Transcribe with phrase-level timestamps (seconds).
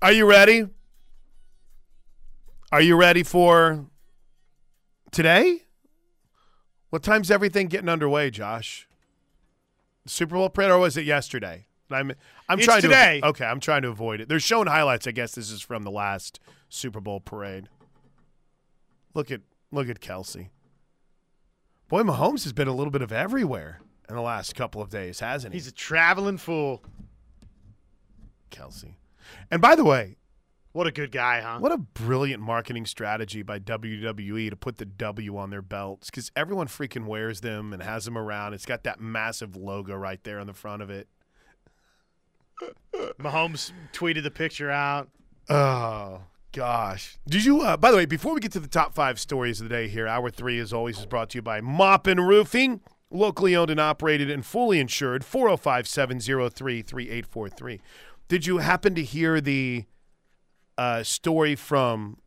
[0.00, 0.66] Are you ready?
[2.70, 3.86] Are you ready for
[5.10, 5.62] today?
[6.90, 8.88] What time's everything getting underway, Josh?
[10.06, 11.66] Super Bowl parade, or was it yesterday?
[11.90, 12.12] I'm
[12.48, 13.20] I'm It's trying today.
[13.22, 13.44] to okay.
[13.44, 14.28] I'm trying to avoid it.
[14.28, 15.06] They're showing highlights.
[15.06, 17.68] I guess this is from the last Super Bowl parade.
[19.14, 19.40] Look at
[19.72, 20.48] look at Kelce.
[21.88, 25.20] Boy, Mahomes has been a little bit of everywhere in the last couple of days,
[25.20, 25.58] hasn't he?
[25.58, 26.82] He's a traveling fool.
[28.50, 28.94] Kelce.
[29.50, 30.16] And by the way,
[30.72, 31.58] What a good guy, huh?
[31.58, 36.30] What a brilliant marketing strategy by WWE to put the W on their belts because
[36.36, 38.54] everyone freaking wears them and has them around.
[38.54, 41.08] It's got that massive logo right there on the front of it.
[43.18, 45.08] Mahomes tweeted the picture out.
[45.48, 46.20] Oh
[46.52, 47.18] gosh!
[47.26, 47.62] Did you?
[47.62, 49.88] Uh, by the way, before we get to the top five stories of the day
[49.88, 53.70] here, hour three, as always, is brought to you by Mop and Roofing, locally owned
[53.70, 55.22] and operated and fully insured.
[55.22, 57.80] 405-703-3843.
[58.28, 59.84] Did you happen to hear the
[60.76, 62.18] uh, story from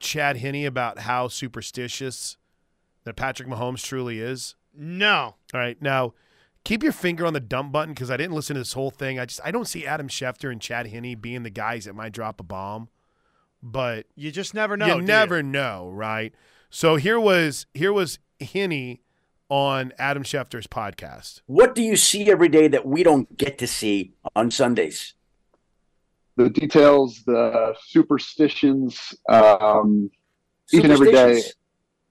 [0.00, 2.36] Chad Henne about how superstitious
[3.04, 4.54] that Patrick Mahomes truly is?
[4.74, 5.34] No.
[5.52, 6.14] All right, now
[6.64, 9.18] keep your finger on the dump button because I didn't listen to this whole thing.
[9.18, 12.12] I just I don't see Adam Schefter and Chad Henne being the guys that might
[12.12, 12.88] drop a bomb,
[13.62, 14.86] but You just never know.
[14.86, 16.34] you do never know, right?
[16.70, 18.98] So here was here was Henne
[19.48, 21.40] on Adam Schefter's podcast.
[21.46, 25.14] What do you see every day that we don't get to see on Sundays?
[26.38, 30.08] The details, the superstitions, um,
[30.72, 31.42] each and every day.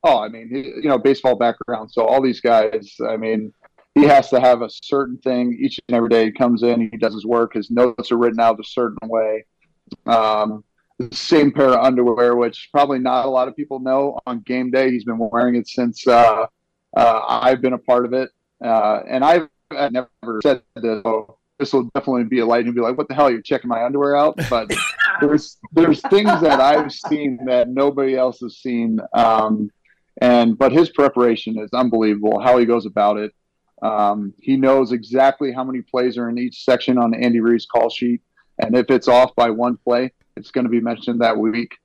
[0.04, 1.90] Oh, I mean, he, you know, baseball background.
[1.92, 3.54] So all these guys, I mean,
[3.96, 6.26] he has to have a certain thing each and every day.
[6.26, 7.54] He comes in, he does his work.
[7.54, 9.46] His notes are written out a certain way.
[10.06, 10.64] Um,
[11.00, 14.20] the same pair of underwear, which probably not a lot of people know.
[14.28, 16.46] On game day, he's been wearing it since uh,
[16.98, 18.30] uh, I've been a part of it,
[18.64, 20.10] uh, and I've, I've never
[20.44, 21.02] said this.
[21.04, 23.32] So this will definitely be a light and be like, "What the hell?
[23.32, 24.72] You're checking my underwear out?" But
[25.22, 29.72] there's there's things that I've seen that nobody else has seen, um,
[30.22, 32.40] and but his preparation is unbelievable.
[32.40, 33.34] How he goes about it.
[33.82, 37.90] Um, he knows exactly how many plays are in each section on Andy Reid's call
[37.90, 38.22] sheet,
[38.60, 41.76] and if it's off by one play, it's going to be mentioned that week.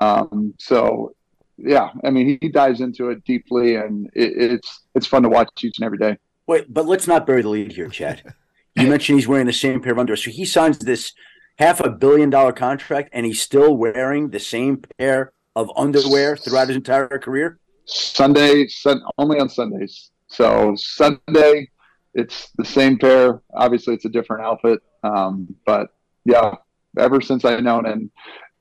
[0.00, 1.14] Um, so,
[1.56, 5.48] yeah, I mean, he dives into it deeply, and it, it's it's fun to watch
[5.62, 6.16] each and every day.
[6.46, 8.34] Wait, but let's not bury the lead here, Chad.
[8.80, 10.16] You mentioned he's wearing the same pair of underwear.
[10.16, 11.12] So he signs this
[11.58, 16.68] half a billion dollar contract and he's still wearing the same pair of underwear throughout
[16.68, 17.58] his entire career?
[17.84, 20.10] Sunday, sun, only on Sundays.
[20.28, 21.68] So Sunday,
[22.14, 23.42] it's the same pair.
[23.52, 25.88] Obviously, it's a different outfit, um, but
[26.24, 26.54] yeah,
[26.98, 28.10] ever since I've known, and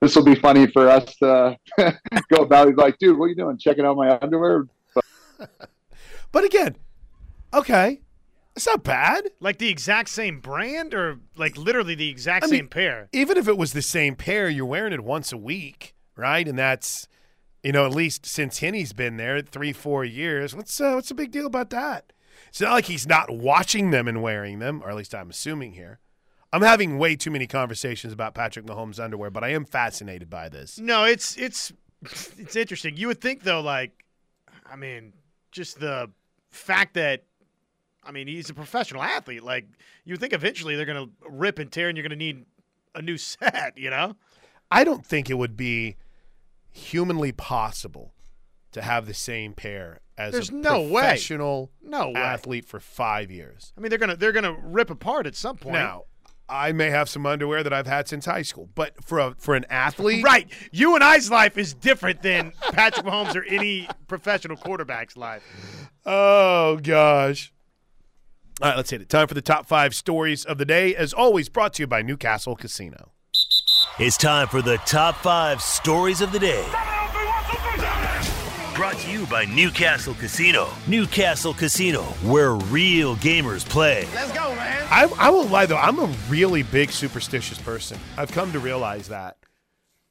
[0.01, 1.57] this will be funny for us to
[2.31, 2.67] go about.
[2.67, 3.57] He's like, dude, what are you doing?
[3.57, 4.67] Checking out my underwear?
[6.31, 6.75] But again,
[7.55, 8.01] okay,
[8.55, 9.29] it's not bad.
[9.39, 13.09] Like the exact same brand or like literally the exact I mean- same pair?
[13.13, 16.47] Even if it was the same pair, you're wearing it once a week, right?
[16.47, 17.07] And that's
[17.63, 20.55] you know at least since Henne's been there three four years.
[20.55, 22.11] What's uh, what's the big deal about that?
[22.49, 25.73] It's not like he's not watching them and wearing them, or at least I'm assuming
[25.73, 25.99] here.
[26.51, 30.49] I'm having way too many conversations about Patrick Mahomes' underwear, but I am fascinated by
[30.49, 30.79] this.
[30.79, 31.71] No, it's it's
[32.01, 32.97] it's interesting.
[32.97, 34.03] You would think though, like,
[34.65, 35.13] I mean,
[35.51, 36.09] just the
[36.49, 37.23] fact that,
[38.03, 39.43] I mean, he's a professional athlete.
[39.43, 39.65] Like,
[40.05, 42.45] you think eventually they're gonna rip and tear, and you're gonna need
[42.95, 43.77] a new set.
[43.77, 44.15] You know?
[44.71, 45.97] I don't think it would be
[46.71, 48.13] humanly possible
[48.71, 51.01] to have the same pair as There's a no way.
[51.01, 52.21] professional No way.
[52.21, 53.73] athlete for five years.
[53.77, 55.73] I mean, they're gonna they're gonna rip apart at some point.
[55.73, 56.03] Now,
[56.47, 59.55] I may have some underwear that I've had since high school, but for a for
[59.55, 60.47] an athlete, Right.
[60.71, 65.43] You and I's life is different than Patrick Mahomes or any professional quarterback's life.
[66.05, 67.51] Oh gosh.
[68.61, 69.07] All right, let's hit it.
[69.07, 70.93] Time for the top five stories of the day.
[70.93, 73.13] As always, brought to you by Newcastle Casino.
[73.97, 76.67] It's time for the top five stories of the day.
[78.75, 80.67] Brought to you by Newcastle Casino.
[80.87, 84.05] Newcastle Casino, where real gamers play.
[84.13, 84.85] Let's go, man.
[84.91, 87.97] I, I won't lie though, I'm a really big superstitious person.
[88.17, 89.37] I've come to realize that.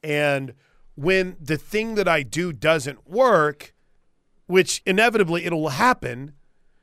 [0.01, 0.55] And
[0.95, 3.75] when the thing that I do doesn't work,
[4.47, 6.33] which inevitably it'll happen,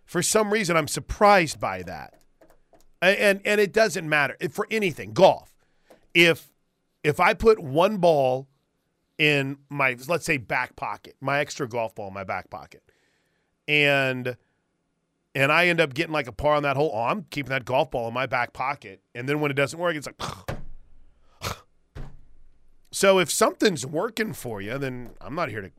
[0.07, 2.15] for some reason I'm surprised by that.
[3.03, 5.13] And and it doesn't matter If- for anything.
[5.13, 5.53] Golf.
[6.15, 6.51] If
[7.05, 8.49] if I put one ball
[9.19, 12.83] in my let's say back pocket, my extra golf ball in my back pocket,
[13.69, 14.37] and
[15.35, 16.91] and I end up getting like a par on that hole.
[16.95, 19.03] Oh, I'm keeping that golf ball in my back pocket.
[19.15, 20.21] And then when it doesn't work, it's like.
[22.91, 25.71] so if something's working for you, then I'm not here to.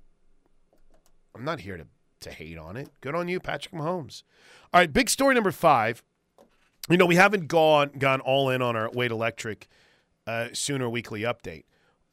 [1.35, 1.87] I'm not here to
[2.21, 2.89] to hate on it.
[3.01, 4.23] Good on you, Patrick Mahomes.
[4.73, 6.03] All right, big story number five.
[6.89, 9.67] You know we haven't gone gone all in on our Wade Electric
[10.25, 11.63] uh, Sooner Weekly update.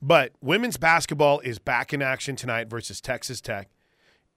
[0.02, 3.70] But women's basketball is back in action tonight versus Texas Tech.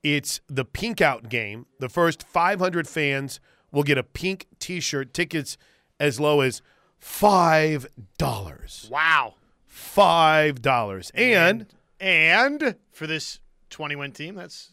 [0.03, 1.65] It's the pink out game.
[1.79, 3.39] The first 500 fans
[3.71, 5.57] will get a pink t shirt, tickets
[5.99, 6.61] as low as
[7.01, 8.89] $5.
[8.89, 9.33] Wow.
[9.69, 11.11] $5.
[11.13, 11.65] And,
[11.99, 13.39] And for this
[13.69, 14.71] 20 win team, that's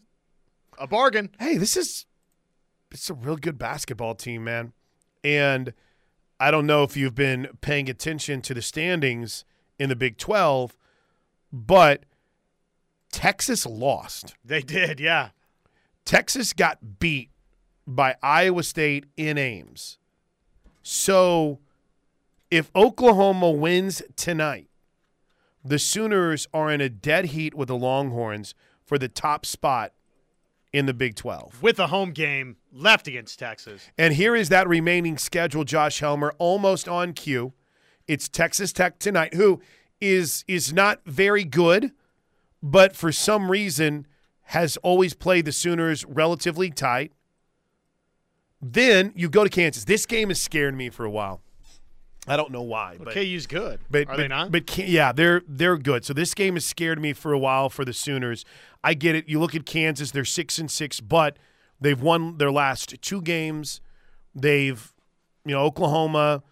[0.79, 1.31] a bargain.
[1.38, 2.06] hey, this is
[2.91, 4.73] it's a real good basketball team, man.
[5.25, 5.73] And
[6.38, 9.44] I don't know if you've been paying attention to the standings
[9.79, 10.76] in the Big 12,
[11.53, 12.05] but
[13.11, 14.35] Texas lost.
[14.44, 15.31] They did, yeah.
[16.05, 17.31] Texas got beat
[17.87, 19.99] by Iowa State in Ames.
[20.82, 21.61] So
[22.50, 24.69] if Oklahoma wins tonight,
[25.65, 28.55] the Sooners are in a dead heat with the Longhorns
[28.85, 29.93] for the top spot
[30.75, 31.62] in the Big 12.
[31.62, 33.88] With a home game left against Texas.
[33.97, 37.53] And here is that remaining schedule, Josh Helmer, almost on cue.
[38.09, 39.62] It's Texas Tech tonight, who
[40.00, 41.93] is is not very good,
[42.61, 44.09] but for some reason
[44.49, 47.12] has always played the Sooners relatively tight.
[48.61, 49.85] Then you go to Kansas.
[49.85, 51.41] This game has scared me for a while.
[52.26, 53.81] I don't know why, but KU's good.
[53.91, 54.50] but, Are but, they not?
[54.50, 56.05] But yeah, they're they're good.
[56.05, 58.44] So this game has scared me for a while for the Sooners.
[58.82, 59.29] I get it.
[59.29, 61.38] You look at Kansas; they're six and six, but
[61.81, 63.81] they've won their last two games.
[64.35, 64.93] They've,
[65.44, 66.43] you know, Oklahoma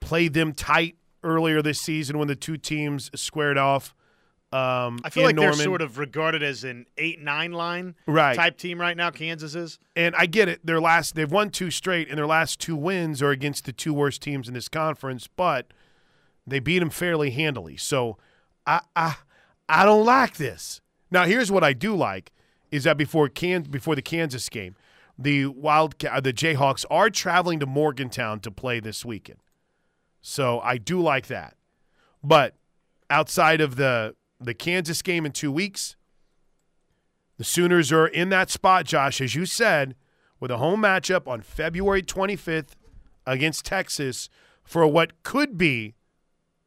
[0.00, 3.94] played them tight earlier this season when the two teams squared off.
[4.52, 5.56] Um, I feel like Norman.
[5.58, 8.34] they're sort of regarded as an eight nine line Right.
[8.34, 9.10] type team right now.
[9.10, 9.78] Kansas is.
[9.94, 10.64] and I get it.
[10.66, 13.94] Their last they've won two straight, and their last two wins are against the two
[13.94, 15.72] worst teams in this conference, but
[16.46, 17.76] they beat them fairly handily.
[17.76, 18.18] So
[18.66, 19.16] I I
[19.68, 20.80] I don't like this.
[21.12, 22.32] Now here's what I do like
[22.72, 24.74] is that before Can before the Kansas game,
[25.16, 29.38] the Wild the Jayhawks are traveling to Morgantown to play this weekend.
[30.20, 31.54] So I do like that.
[32.24, 32.56] But
[33.08, 35.96] outside of the the Kansas game in 2 weeks,
[37.36, 39.94] the Sooners are in that spot, Josh, as you said,
[40.38, 42.70] with a home matchup on February 25th
[43.26, 44.28] against Texas
[44.64, 45.94] for what could be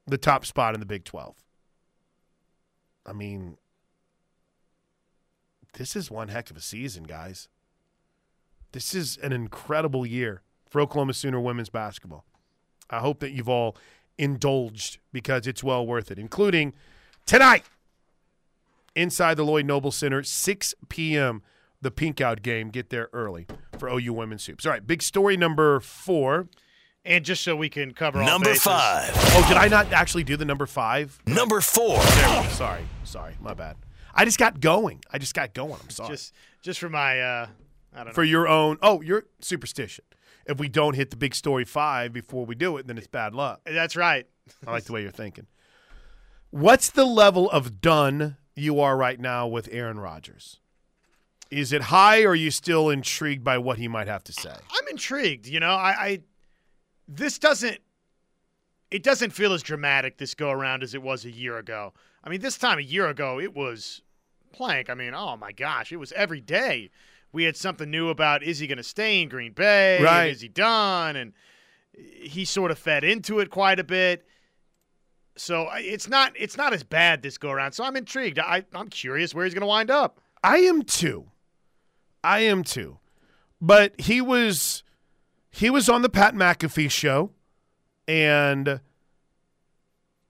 [0.06, 1.36] the top spot in the Big 12.
[3.06, 3.58] I mean,
[5.74, 7.50] this is one heck of a season, guys.
[8.72, 12.26] This is an incredible year for Oklahoma Sooner women's basketball.
[12.90, 13.76] I hope that you've all
[14.18, 16.74] indulged because it's well worth it, including
[17.26, 17.64] tonight
[18.96, 21.42] inside the Lloyd Noble Center, 6 p.m.
[21.82, 22.70] The Pink Out game.
[22.70, 23.46] Get there early
[23.78, 24.66] for OU Women's Hoops.
[24.66, 26.48] All right, big story number four.
[27.06, 29.12] And just so we can cover all Number bases, five.
[29.14, 31.20] Oh, did I not actually do the number five?
[31.28, 31.98] Number four.
[31.98, 32.50] There we go.
[32.52, 33.76] Sorry, sorry, my bad.
[34.16, 35.02] I just got going.
[35.12, 35.76] I just got going.
[35.84, 36.10] I'm sorry.
[36.12, 37.48] Just just for my uh,
[37.94, 38.14] I don't know.
[38.14, 38.78] for your own.
[38.82, 40.06] Oh, your superstition.
[40.46, 43.36] If we don't hit the big story five before we do it, then it's bad
[43.36, 43.60] luck.
[43.66, 44.26] That's right.
[44.66, 45.48] I like the way you're thinking.
[46.54, 50.60] What's the level of done you are right now with Aaron Rodgers?
[51.50, 54.54] Is it high, or are you still intrigued by what he might have to say?
[54.70, 55.48] I'm intrigued.
[55.48, 56.20] You know, I, I
[57.08, 57.80] this doesn't
[58.92, 61.92] it doesn't feel as dramatic this go around as it was a year ago.
[62.24, 64.04] I mean, this time a year ago it was
[64.52, 64.92] plank.
[64.92, 66.92] I mean, oh my gosh, it was every day.
[67.32, 70.04] We had something new about is he going to stay in Green Bay?
[70.04, 70.26] Right.
[70.26, 71.16] Is he done?
[71.16, 71.34] And
[71.98, 74.28] he sort of fed into it quite a bit.
[75.36, 77.72] So it's not it's not as bad this go around.
[77.74, 78.40] So I'm intrigued.
[78.40, 80.20] I, I'm curious where he's going to wind up.
[80.44, 81.32] I am too.
[82.24, 83.00] I am too.
[83.60, 84.84] But he was
[85.50, 87.32] he was on the Pat McAfee show
[88.08, 88.82] and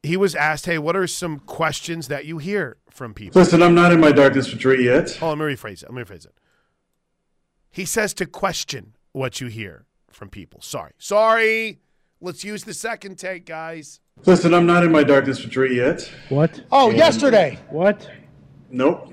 [0.01, 3.75] he was asked, "Hey, what are some questions that you hear from people?" Listen, I'm
[3.75, 5.15] not in my darkness retreat yet.
[5.15, 5.91] Hold on, let me rephrase it.
[5.91, 6.33] Let me rephrase it.
[7.71, 10.61] He says to question what you hear from people.
[10.61, 10.93] Sorry.
[10.97, 11.79] Sorry.
[12.21, 13.99] Let's use the second take, guys.
[14.25, 16.09] Listen, I'm not in my darkness retreat yet.
[16.29, 16.61] What?
[16.71, 17.59] Oh, yesterday.
[17.69, 18.09] What?
[18.69, 19.11] Nope.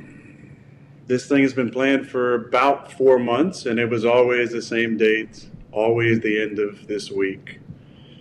[1.07, 4.97] This thing has been planned for about four months, and it was always the same
[4.97, 7.59] date, always the end of this week.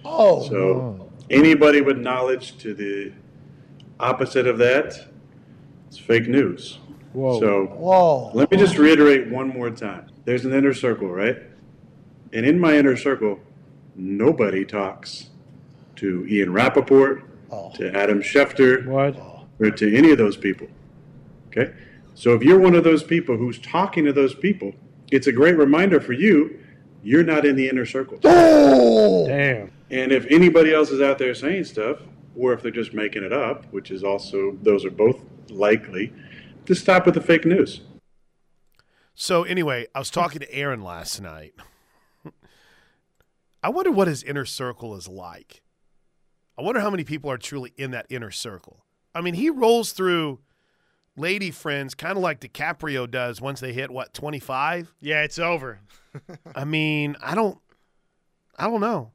[0.03, 3.13] Oh, So, anybody with knowledge to the
[3.99, 5.09] opposite of that,
[5.87, 6.79] it's fake news.
[7.13, 7.39] Whoa.
[7.39, 8.31] So, whoa.
[8.33, 10.07] Let me just reiterate one more time.
[10.25, 11.37] There's an inner circle, right?
[12.33, 13.39] And in my inner circle,
[13.95, 15.29] nobody talks
[15.99, 17.71] to Ian Rapoport, Oh.
[17.75, 19.15] to Adam Schefter, what?
[19.59, 20.67] or to any of those people.
[21.47, 21.73] Okay?
[22.15, 24.73] So if you're one of those people who's talking to those people,
[25.11, 26.59] it's a great reminder for you
[27.01, 28.19] you're not in the inner circle.
[28.23, 29.71] Oh, Damn.
[29.89, 31.99] And if anybody else is out there saying stuff,
[32.35, 36.13] or if they're just making it up, which is also, those are both likely,
[36.65, 37.81] just stop with the fake news.
[39.15, 41.53] So anyway, I was talking to Aaron last night.
[43.63, 45.61] I wonder what his inner circle is like.
[46.59, 48.83] I wonder how many people are truly in that inner circle.
[49.15, 50.39] I mean, he rolls through
[51.15, 54.93] lady friends kind of like DiCaprio does once they hit what 25.
[54.99, 55.79] Yeah, it's over.
[56.55, 57.59] I mean, I don't,
[58.57, 59.11] I don't know.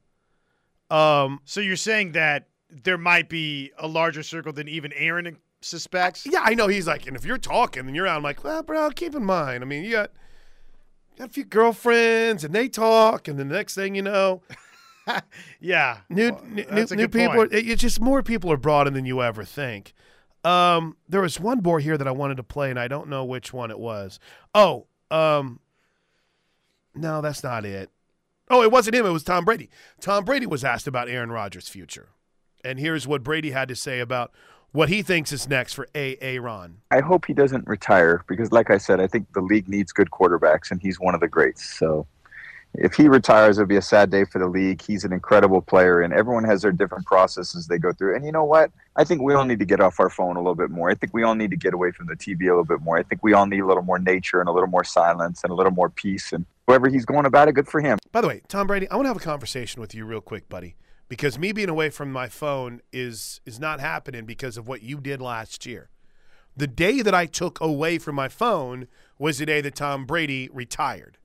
[0.90, 6.26] Um, So you're saying that there might be a larger circle than even Aaron suspects?
[6.26, 8.62] yeah, I know he's like, and if you're talking and you're out, I'm like, well,
[8.62, 9.62] bro, keep in mind.
[9.62, 10.10] I mean, you got,
[11.12, 14.40] you got a few girlfriends and they talk, and the next thing you know,
[15.60, 15.98] Yeah.
[16.08, 17.42] new Well, new, new people.
[17.42, 19.94] Are, it's just more people are brought in than you ever think.
[20.44, 23.24] Um, there was one board here that I wanted to play, and I don't know
[23.24, 24.18] which one it was.
[24.54, 25.60] Oh, um,
[26.94, 27.90] no, that's not it.
[28.50, 29.06] Oh, it wasn't him.
[29.06, 29.70] It was Tom Brady.
[30.00, 32.10] Tom Brady was asked about Aaron Rodgers' future,
[32.62, 34.32] and here's what Brady had to say about
[34.72, 36.18] what he thinks is next for A.
[36.20, 36.82] Aaron.
[36.90, 40.10] I hope he doesn't retire because, like I said, I think the league needs good
[40.10, 41.64] quarterbacks, and he's one of the greats.
[41.78, 42.06] So,
[42.76, 44.82] if he retires, it'll be a sad day for the league.
[44.82, 48.16] He's an incredible player, and everyone has their different processes they go through.
[48.16, 48.72] And you know what?
[48.96, 50.90] I think we all need to get off our phone a little bit more.
[50.90, 52.98] I think we all need to get away from the TV a little bit more.
[52.98, 55.52] I think we all need a little more nature and a little more silence and
[55.52, 56.32] a little more peace.
[56.32, 57.98] And whoever he's going about it, good for him.
[58.10, 60.48] By the way, Tom Brady, I want to have a conversation with you real quick,
[60.48, 60.74] buddy,
[61.08, 65.00] because me being away from my phone is is not happening because of what you
[65.00, 65.90] did last year.
[66.56, 68.86] The day that I took away from my phone
[69.18, 71.18] was the day that Tom Brady retired.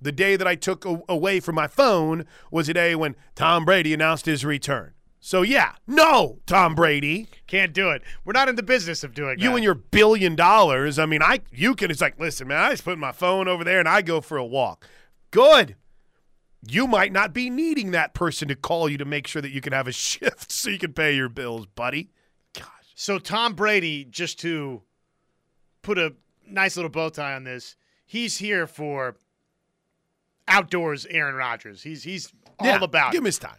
[0.00, 3.64] The day that I took a- away from my phone was the day when Tom
[3.64, 4.92] Brady announced his return.
[5.20, 8.02] So yeah, no, Tom Brady, Can't do it.
[8.24, 9.38] We're not in the business of doing it.
[9.40, 9.54] you that.
[9.56, 10.98] and your billion dollars.
[11.00, 11.90] I mean, I you can.
[11.90, 14.36] It's like, listen, man, I just put my phone over there and I go for
[14.36, 14.86] a walk.
[15.32, 15.74] Good.
[16.68, 19.60] You might not be needing that person to call you to make sure that you
[19.60, 22.10] can have a shift so you can pay your bills, buddy.
[22.54, 22.66] Gosh.
[22.94, 24.82] So Tom Brady, just to
[25.82, 26.14] put a
[26.46, 29.16] nice little bow tie on this, he's here for
[30.48, 31.82] outdoors Aaron Rodgers.
[31.82, 33.58] He's he's all Yeah, about Give him his time.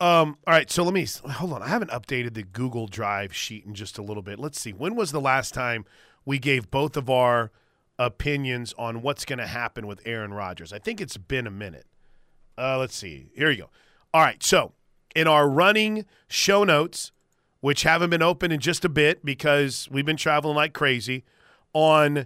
[0.00, 1.62] Um, all right, so let me hold on.
[1.62, 4.38] I haven't updated the Google Drive sheet in just a little bit.
[4.38, 4.72] Let's see.
[4.72, 5.84] When was the last time
[6.24, 7.50] we gave both of our
[7.98, 10.72] opinions on what's going to happen with Aaron Rodgers?
[10.72, 11.84] I think it's been a minute.
[12.56, 13.30] Uh, let's see.
[13.34, 13.70] Here you go.
[14.14, 14.72] All right, so
[15.14, 17.12] in our running show notes,
[17.60, 21.24] which haven't been open in just a bit because we've been traveling like crazy,
[21.74, 22.24] on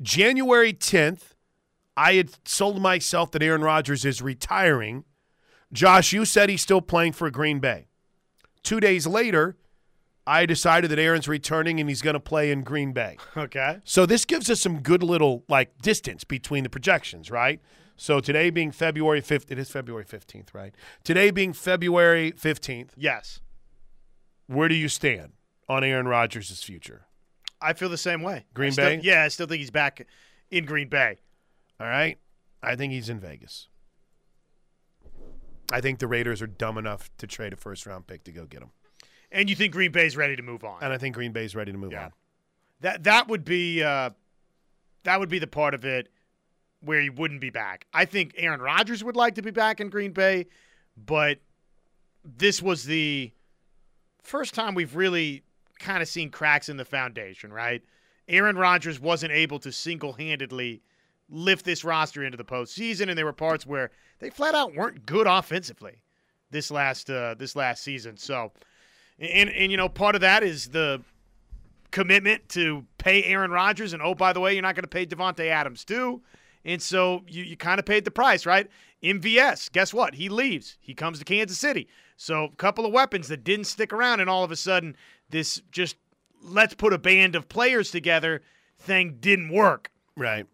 [0.00, 1.31] January 10th,
[1.96, 5.04] I had sold myself that Aaron Rodgers is retiring.
[5.72, 7.86] Josh, you said he's still playing for Green Bay.
[8.62, 9.56] Two days later,
[10.26, 13.16] I decided that Aaron's returning and he's going to play in Green Bay.
[13.36, 13.78] Okay.
[13.84, 17.60] So this gives us some good little like distance between the projections, right?
[17.96, 20.74] So today being February 5th, it is February 15th, right?
[21.04, 23.40] Today being February 15th, Yes.
[24.46, 25.32] where do you stand
[25.68, 27.06] on Aaron Rodgers' future?
[27.60, 28.46] I feel the same way.
[28.54, 29.00] Green I still- Bay?
[29.02, 30.06] Yeah, I still think he's back
[30.50, 31.18] in Green Bay.
[31.82, 32.16] All right?
[32.62, 33.68] I think he's in Vegas.
[35.72, 38.44] I think the Raiders are dumb enough to trade a first round pick to go
[38.46, 38.70] get him.
[39.32, 40.78] And you think Green Bay's ready to move on.
[40.82, 42.04] And I think Green Bay's ready to move Yeah.
[42.06, 42.12] on.
[42.80, 44.10] That that would be uh,
[45.04, 46.08] that would be the part of it
[46.80, 47.86] where he wouldn't be back.
[47.92, 50.46] I think Aaron Rodgers would like to be back in Green Bay,
[50.96, 51.38] but
[52.24, 53.32] this was the
[54.22, 55.42] first time we've really
[55.78, 57.82] kind of seen cracks in the foundation, right?
[58.28, 60.82] Aaron Rodgers wasn't able to single-handedly
[61.32, 65.06] lift this roster into the postseason, and there were parts where they flat out weren't
[65.06, 66.02] good offensively
[66.50, 68.16] this last uh, this last season.
[68.16, 68.52] So,
[69.18, 71.02] and and you know, part of that is the
[71.90, 75.06] commitment to pay Aaron Rodgers, and oh, by the way, you're not going to pay
[75.06, 76.22] Davante Adams too.
[76.64, 78.68] And so you, you kind of paid the price, right?
[79.02, 80.14] MVS, guess what?
[80.14, 80.78] He leaves.
[80.80, 81.88] He comes to Kansas City.
[82.16, 84.96] So a couple of weapons that didn't stick around, and all of a sudden,
[85.30, 85.96] this just
[86.42, 88.42] let's put a band of players together
[88.78, 89.90] thing didn't work.
[90.16, 90.46] Right.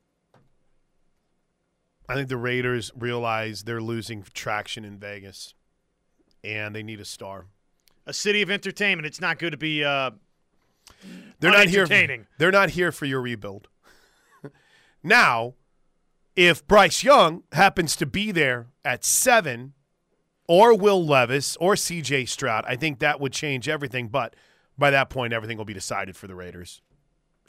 [2.09, 5.55] I think the Raiders realize they're losing traction in Vegas
[6.43, 7.47] and they need a star.
[8.07, 9.07] A city of entertainment.
[9.07, 10.12] It's not good to be uh,
[11.41, 11.87] They're not here.
[12.38, 13.69] They're not here for your rebuild.
[15.03, 15.55] now,
[16.35, 19.75] if Bryce Young happens to be there at seven,
[20.49, 22.25] or Will Levis or C.J.
[22.25, 24.09] Stroud, I think that would change everything.
[24.09, 24.35] But
[24.79, 26.81] by that point, everything will be decided for the Raiders.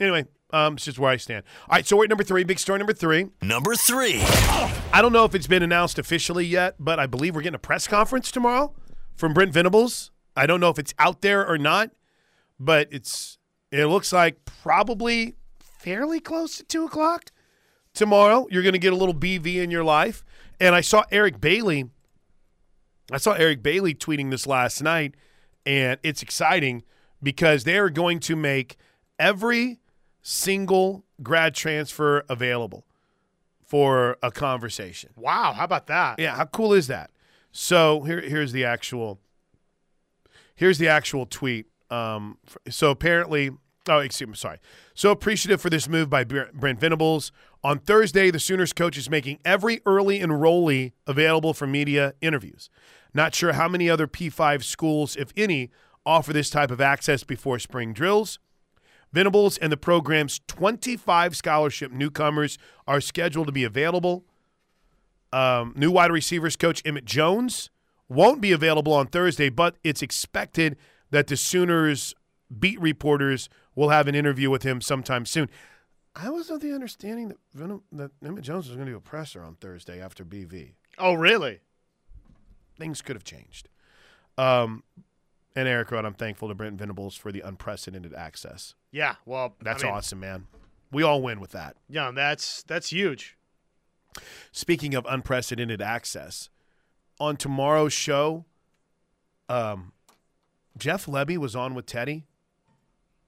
[0.00, 1.44] Anyway, um, it's just where I stand.
[1.68, 2.42] All right, so we're at number three.
[2.42, 3.28] Big story number three.
[3.42, 4.20] Number three.
[4.92, 7.58] I don't know if it's been announced officially yet, but I believe we're getting a
[7.58, 8.74] press conference tomorrow
[9.14, 10.10] from Brent Venables.
[10.34, 11.90] I don't know if it's out there or not,
[12.58, 13.38] but it's
[13.70, 17.30] it looks like probably fairly close to two o'clock
[17.94, 18.46] tomorrow.
[18.50, 20.24] You're going to get a little BV in your life,
[20.58, 21.90] and I saw Eric Bailey.
[23.12, 25.14] I saw Eric Bailey tweeting this last night,
[25.66, 26.84] and it's exciting
[27.22, 28.76] because they are going to make
[29.18, 29.78] every
[30.22, 32.84] single grad transfer available
[33.64, 35.10] for a conversation.
[35.16, 35.52] wow.
[35.52, 36.18] How about that?
[36.18, 37.10] Yeah, how cool is that?
[37.52, 39.20] So here, here's the actual
[40.60, 41.68] Here's the actual tweet.
[41.88, 42.36] Um,
[42.68, 43.50] so apparently,
[43.88, 44.58] oh, excuse me, sorry.
[44.92, 47.32] So appreciative for this move by Brent Venables.
[47.64, 52.68] On Thursday, the Sooners coach is making every early enrollee available for media interviews.
[53.14, 55.70] Not sure how many other P5 schools, if any,
[56.04, 58.38] offer this type of access before spring drills.
[59.12, 64.24] Venables and the program's 25 scholarship newcomers are scheduled to be available.
[65.32, 67.70] Um, new wide receivers coach Emmett Jones
[68.08, 70.76] won't be available on Thursday, but it's expected
[71.10, 72.14] that the Sooners
[72.56, 75.48] beat reporters will have an interview with him sometime soon.
[76.14, 79.00] I was of the understanding that Venom, that Emmett Jones was going to do a
[79.00, 80.72] presser on Thursday after BV.
[80.98, 81.60] Oh, really?
[82.76, 83.68] Things could have changed.
[84.36, 84.82] Um,
[85.56, 88.74] and Eric wrote, "I'm thankful to Brent Venables for the unprecedented access.
[88.90, 89.16] Yeah.
[89.24, 90.46] Well, That's I mean, awesome, man.
[90.92, 93.36] We all win with that." Yeah, that's that's huge.
[94.52, 96.50] Speaking of unprecedented access,
[97.20, 98.44] on tomorrow's show,
[99.48, 99.92] um,
[100.76, 102.26] Jeff Lebby was on with Teddy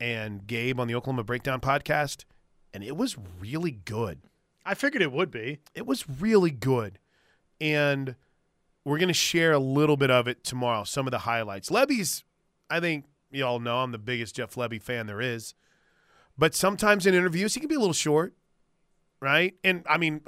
[0.00, 2.24] and Gabe on the Oklahoma Breakdown podcast,
[2.74, 4.20] and it was really good.
[4.64, 5.60] I figured it would be.
[5.74, 6.98] It was really good.
[7.60, 8.16] And
[8.84, 11.70] we're going to share a little bit of it tomorrow, some of the highlights.
[11.70, 12.24] Lebby's,
[12.68, 15.54] I think you all know I'm the biggest Jeff Lebby fan there is.
[16.36, 18.34] But sometimes in interviews, he can be a little short,
[19.20, 19.54] right?
[19.62, 20.22] And I mean,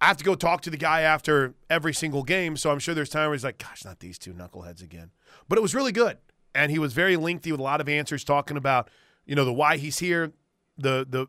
[0.00, 2.94] I have to go talk to the guy after every single game, so I'm sure
[2.94, 5.10] there's time where he's like, gosh, not these two knuckleheads again.
[5.48, 6.18] But it was really good.
[6.54, 8.90] And he was very lengthy with a lot of answers talking about,
[9.26, 10.32] you know, the why he's here,
[10.76, 11.26] the the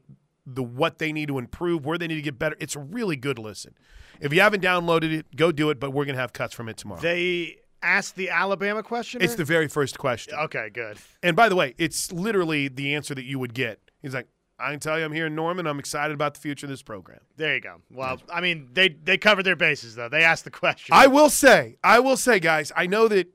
[0.56, 2.56] the what they need to improve, where they need to get better.
[2.60, 3.74] It's a really good listen.
[4.20, 6.68] If you haven't downloaded it, go do it, but we're going to have cuts from
[6.70, 7.00] it tomorrow.
[7.01, 9.22] They asked the Alabama question.
[9.22, 10.34] it's the very first question.
[10.38, 10.70] okay.
[10.74, 10.98] Good.
[11.24, 13.79] And by the way, it's literally the answer that you would get.
[14.01, 14.27] He's like,
[14.60, 15.68] I can tell you I'm here in Norman.
[15.68, 17.20] I'm excited about the future of this program.
[17.38, 17.77] There you go.
[17.89, 20.10] Well, I mean, they they covered their bases though.
[20.10, 20.94] They asked the question.
[20.94, 23.27] I will say, I will say, guys, I know that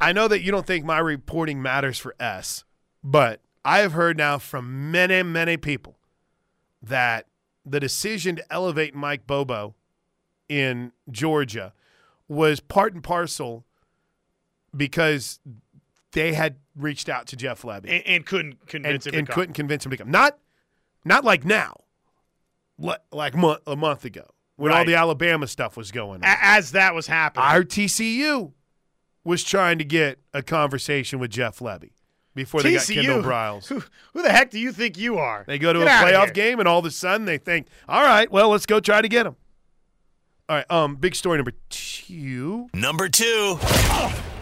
[0.00, 2.64] I know that you don't think my reporting matters for S,
[3.04, 5.98] but I have heard now from many, many people
[6.80, 7.26] that
[7.64, 9.74] the decision to elevate Mike Bobo
[10.48, 11.72] in Georgia
[12.28, 13.64] was part and parcel
[14.74, 15.40] because
[16.12, 19.32] they had reached out to Jeff Lebby and, and couldn't convince and, him and to
[19.32, 19.40] come.
[19.40, 20.12] couldn't convince him to come.
[20.12, 20.38] Not,
[21.04, 21.74] not like now,
[22.78, 26.36] like a month ago when all the Alabama stuff was going on.
[26.40, 27.44] As that was happening.
[27.44, 28.52] Our TCU
[29.24, 31.95] was trying to get a conversation with Jeff Levy
[32.36, 32.94] before they got TCU?
[33.02, 33.66] Kendall Briles.
[33.66, 35.42] who, who the heck do you think you are?
[35.48, 38.02] They go to Get a playoff game, and all of a sudden they think, "All
[38.02, 39.34] right, well, let's go try to get him."
[40.48, 42.68] All right, um, big story number two.
[42.72, 43.58] Number two.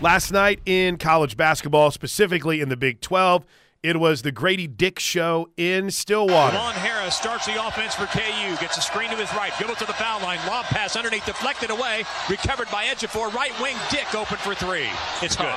[0.03, 3.47] Last night in college basketball, specifically in the Big 12,
[3.83, 6.57] it was the Gradey Dick show in Stillwater.
[6.59, 8.57] Lon Harris starts the offense for KU.
[8.61, 9.53] Gets a screen to his right.
[9.57, 10.39] Dribble to the foul line.
[10.47, 11.25] Lob pass underneath.
[11.25, 12.05] Deflected away.
[12.29, 13.33] Recovered by Edgefor.
[13.33, 13.77] Right wing.
[13.91, 14.89] Dick open for three.
[15.23, 15.55] It's good.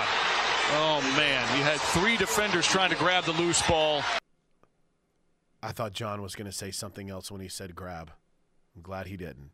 [0.69, 4.03] Oh man, you had three defenders trying to grab the loose ball.
[5.63, 8.11] I thought John was going to say something else when he said grab.
[8.75, 9.51] I'm glad he didn't.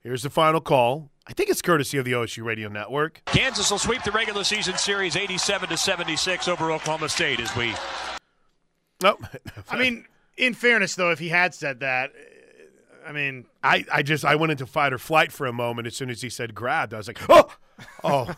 [0.00, 1.10] Here's the final call.
[1.26, 3.22] I think it's courtesy of the OSU Radio Network.
[3.26, 7.74] Kansas will sweep the regular season series 87 to 76 over Oklahoma State as we
[9.02, 9.24] Nope.
[9.68, 14.02] I mean, in fairness, though, if he had said that, uh, I mean, I, I
[14.02, 16.54] just I went into fight or flight for a moment as soon as he said
[16.54, 16.94] grabbed.
[16.94, 17.54] I was like, oh,
[18.04, 18.34] oh,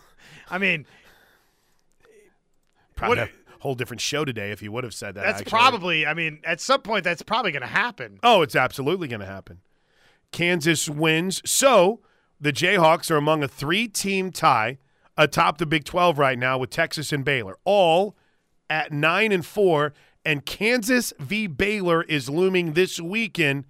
[0.51, 0.87] I mean,
[2.97, 5.25] probably What- a whole different show today if he would have said that.
[5.25, 5.51] that's actually.
[5.51, 6.07] probably.
[6.07, 8.19] I mean, at some point, that's probably going to happen.
[8.23, 9.61] Oh, it's absolutely going to happen.
[10.33, 11.43] Kansas wins.
[11.49, 12.01] So
[12.41, 14.79] the Jayhawks are among a three team tie
[15.17, 18.17] atop the Big 12 right now with Texas and Baylor, all
[18.71, 19.93] at 9 and 4.
[20.25, 21.47] And Kansas v.
[21.47, 23.65] Baylor is looming this weekend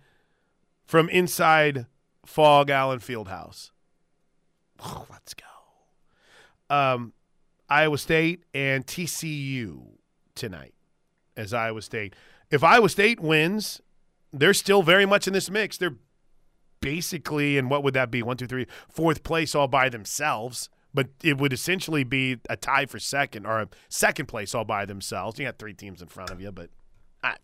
[0.84, 1.86] from inside
[2.24, 3.70] Phog Allen Fieldhouse.
[4.80, 5.44] Oh, let's go.
[6.74, 7.12] Um,
[7.72, 9.82] Iowa State and TCU
[10.34, 10.74] tonight
[11.38, 12.14] as Iowa State.
[12.50, 13.80] If Iowa State wins,
[14.30, 15.78] they're still very much in this mix.
[15.78, 15.96] They're
[16.80, 18.22] basically, and what would that be?
[18.22, 20.68] One, two, three, fourth place all by themselves.
[20.92, 24.84] But it would essentially be a tie for second or a second place all by
[24.84, 25.38] themselves.
[25.38, 26.68] You got three teams in front of you, but
[27.24, 27.36] ah.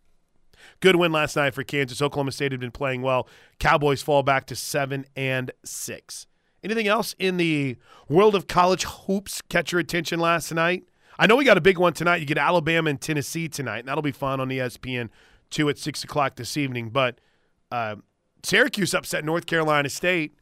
[0.80, 2.02] good win last night for Kansas.
[2.02, 3.26] Oklahoma State had been playing well.
[3.58, 6.26] Cowboys fall back to seven and six.
[6.62, 7.76] Anything else in the
[8.08, 10.84] world of college hoops catch your attention last night?
[11.18, 12.16] I know we got a big one tonight.
[12.16, 15.08] You get Alabama and Tennessee tonight, and that'll be fun on ESPN
[15.50, 16.90] two at six o'clock this evening.
[16.90, 17.20] But
[17.70, 17.96] uh,
[18.42, 20.34] Syracuse upset North Carolina State.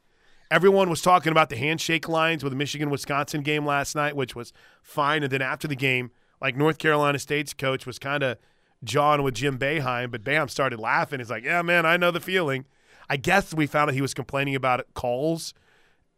[0.50, 4.36] Everyone was talking about the handshake lines with the Michigan Wisconsin game last night, which
[4.36, 4.52] was
[4.82, 5.22] fine.
[5.22, 8.38] And then after the game, like North Carolina State's coach was kind of
[8.84, 11.18] jawing with Jim Boeheim, but Boeheim started laughing.
[11.18, 12.66] He's like, "Yeah, man, I know the feeling."
[13.08, 15.54] I guess we found out he was complaining about calls,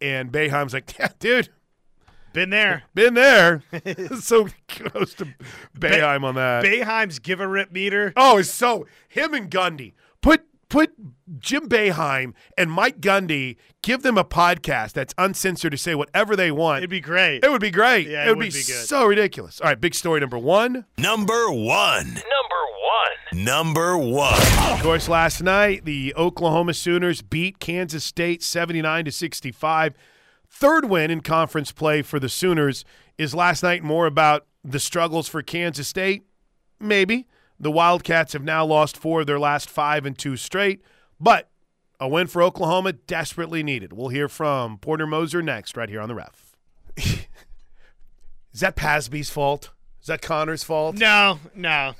[0.00, 1.48] and Boeheim's like, "Yeah, dude,
[2.32, 2.84] Been there.
[2.94, 3.62] Been there.
[4.20, 5.26] so close to
[5.76, 6.64] Boeheim on that.
[6.64, 8.12] Boeheim's give a rip meter.
[8.16, 9.94] Oh, it's so him and Gundy.
[10.20, 10.92] Put put
[11.38, 13.56] Jim Boeheim and Mike Gundy.
[13.82, 16.78] Give them a podcast that's uncensored to say whatever they want.
[16.78, 17.42] It'd be great.
[17.44, 18.06] It would be great.
[18.06, 18.86] Yeah, it, it would would be, be good.
[18.86, 19.60] so ridiculous.
[19.60, 20.84] All right, big story number one.
[20.98, 22.06] Number one.
[22.06, 22.62] Number
[23.32, 23.44] one.
[23.44, 24.40] Number one.
[24.72, 29.94] Of course, last night the Oklahoma Sooners beat Kansas State 79 to 65.
[30.50, 32.84] Third win in conference play for the Sooners.
[33.16, 36.24] Is last night more about the struggles for Kansas State?
[36.80, 37.26] Maybe.
[37.60, 40.80] The Wildcats have now lost four of their last five and two straight,
[41.18, 41.48] but
[41.98, 43.92] a win for Oklahoma desperately needed.
[43.92, 46.56] We'll hear from Porter Moser next, right here on the ref.
[46.96, 49.70] Is that Pasby's fault?
[50.00, 50.96] Is that Connor's fault?
[50.96, 51.94] No, no.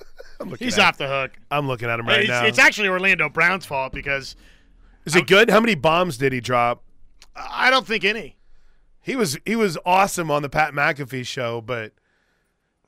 [0.58, 1.32] He's off the hook.
[1.50, 2.44] I'm looking at him right it's, now.
[2.44, 4.36] it's actually Orlando Brown's fault because
[5.04, 5.50] Is he good?
[5.50, 6.82] How many bombs did he drop?
[7.34, 8.36] I don't think any.
[9.00, 11.92] He was he was awesome on the Pat McAfee show, but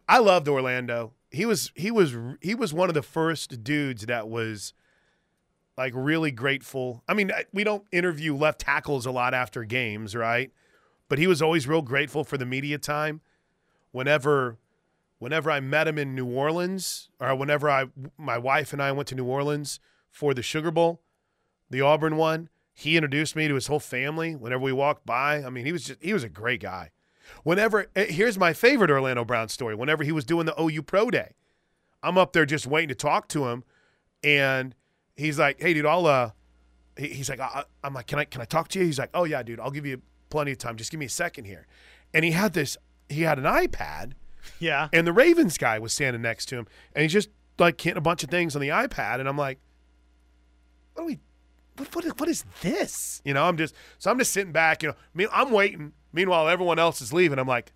[0.08, 1.12] I loved Orlando.
[1.30, 4.74] He was he was he was one of the first dudes that was
[5.76, 7.02] like really grateful.
[7.08, 10.52] I mean, we don't interview left tackles a lot after games, right?
[11.08, 13.22] But he was always real grateful for the media time.
[13.92, 14.58] Whenever
[15.20, 17.86] whenever I met him in New Orleans or whenever I
[18.18, 19.78] my wife and I went to New Orleans
[20.10, 21.02] for the Sugar Bowl,
[21.70, 25.44] the Auburn one, he introduced me to his whole family whenever we walked by.
[25.44, 26.90] I mean, he was just he was a great guy.
[27.44, 29.76] Whenever eh, here's my favorite Orlando Brown story.
[29.76, 31.34] Whenever he was doing the OU Pro Day,
[32.02, 33.62] I'm up there just waiting to talk to him,
[34.24, 34.74] and
[35.16, 36.30] he's like, "Hey, dude, I'll." Uh,
[36.96, 39.24] he's like, I, "I'm like, can I can I talk to you?" He's like, "Oh
[39.24, 40.76] yeah, dude, I'll give you plenty of time.
[40.76, 41.66] Just give me a second here."
[42.12, 42.76] And he had this.
[43.08, 44.12] He had an iPad,
[44.58, 44.88] Yeah.
[44.92, 48.02] and the Ravens guy was standing next to him, and he's just like hitting a
[48.02, 49.58] bunch of things on the iPad, and I'm like,
[50.94, 51.18] "What are we?
[51.76, 54.82] What what is, what is this?" You know, I'm just so I'm just sitting back.
[54.82, 55.92] You know, I mean, I'm waiting.
[56.12, 57.38] Meanwhile, everyone else is leaving.
[57.38, 57.72] I'm like,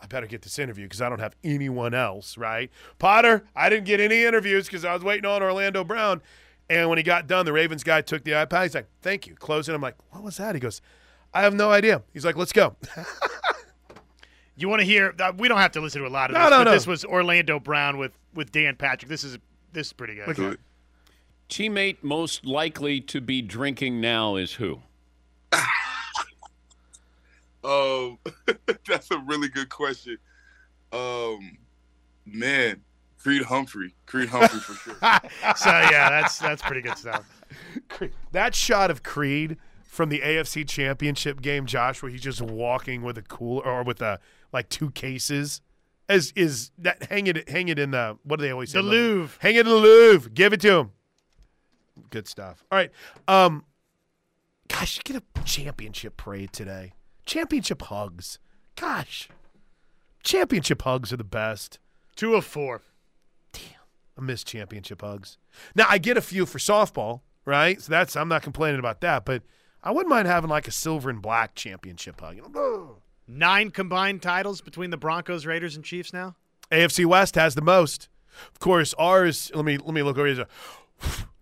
[0.00, 2.70] I better get this interview because I don't have anyone else, right?
[2.98, 6.22] Potter, I didn't get any interviews because I was waiting on Orlando Brown.
[6.68, 8.62] And when he got done, the Ravens guy took the iPad.
[8.64, 9.74] He's like, "Thank you." Close it.
[9.74, 10.80] I'm like, "What was that?" He goes,
[11.34, 12.76] "I have no idea." He's like, "Let's go."
[14.56, 15.14] You want to hear?
[15.18, 16.50] Uh, we don't have to listen to a lot of No, this.
[16.50, 16.70] no, but no.
[16.72, 19.08] This was Orlando Brown with with Dan Patrick.
[19.10, 19.38] This is
[19.72, 20.28] this is pretty good.
[20.30, 20.56] Okay.
[21.48, 24.80] Teammate most likely to be drinking now is who?
[27.64, 28.18] Um,
[28.86, 30.18] that's a really good question.
[30.92, 31.58] Um,
[32.24, 32.80] man,
[33.18, 34.94] Creed Humphrey, Creed Humphrey for sure.
[35.56, 37.24] so yeah, that's that's pretty good stuff.
[38.30, 43.18] That shot of Creed from the AFC Championship game, Josh, where he's just walking with
[43.18, 44.20] a cooler or with a
[44.56, 45.60] like two cases,
[46.08, 48.78] is is that hang it hang it in the what do they always say?
[48.78, 49.38] The Louvre.
[49.40, 50.30] Hang it in the Louvre.
[50.30, 50.90] Give it to him.
[52.10, 52.64] Good stuff.
[52.70, 52.90] All right.
[53.28, 53.64] Um,
[54.68, 56.94] gosh, get a championship parade today.
[57.24, 58.38] Championship hugs.
[58.76, 59.28] Gosh,
[60.22, 61.78] championship hugs are the best.
[62.14, 62.82] Two of four.
[63.52, 63.62] Damn.
[64.18, 65.38] I miss championship hugs.
[65.74, 67.80] Now I get a few for softball, right?
[67.80, 69.42] So that's I'm not complaining about that, but
[69.82, 72.36] I wouldn't mind having like a silver and black championship hug.
[72.36, 72.95] You know,
[73.28, 76.36] Nine combined titles between the Broncos, Raiders, and Chiefs now.
[76.70, 78.08] AFC West has the most.
[78.52, 79.50] Of course, ours.
[79.54, 80.46] Let me let me look over here.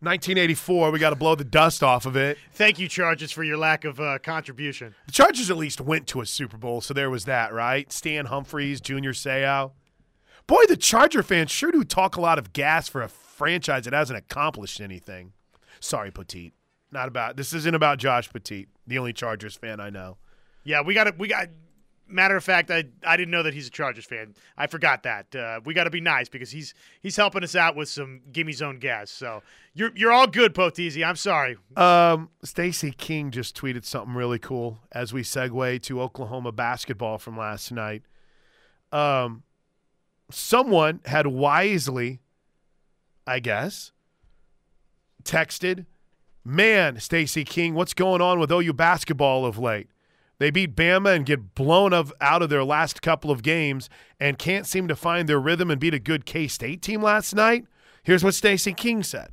[0.00, 0.90] 1984.
[0.90, 2.38] We got to blow the dust off of it.
[2.52, 4.94] Thank you, Chargers, for your lack of uh, contribution.
[5.06, 7.90] The Chargers at least went to a Super Bowl, so there was that, right?
[7.90, 9.72] Stan Humphries, Junior Seau.
[10.46, 13.94] Boy, the Charger fans sure do talk a lot of gas for a franchise that
[13.94, 15.32] hasn't accomplished anything.
[15.80, 16.52] Sorry, Petit.
[16.92, 20.18] Not about this isn't about Josh Petit, the only Chargers fan I know.
[20.62, 21.48] Yeah, we got to we got.
[22.06, 24.34] Matter of fact, I I didn't know that he's a Chargers fan.
[24.58, 25.34] I forgot that.
[25.34, 28.52] Uh, we got to be nice because he's he's helping us out with some gimme
[28.52, 29.10] zone gas.
[29.10, 31.06] So you're you're all good, Potezi.
[31.06, 31.56] I'm sorry.
[31.76, 37.38] Um, Stacy King just tweeted something really cool as we segue to Oklahoma basketball from
[37.38, 38.02] last night.
[38.92, 39.42] Um,
[40.30, 42.20] someone had wisely,
[43.26, 43.92] I guess,
[45.24, 45.86] texted,
[46.44, 49.88] "Man, Stacy King, what's going on with OU basketball of late?
[50.38, 54.38] They beat Bama and get blown of, out of their last couple of games and
[54.38, 57.66] can't seem to find their rhythm and beat a good K State team last night."
[58.02, 59.30] Here's what Stacy King said.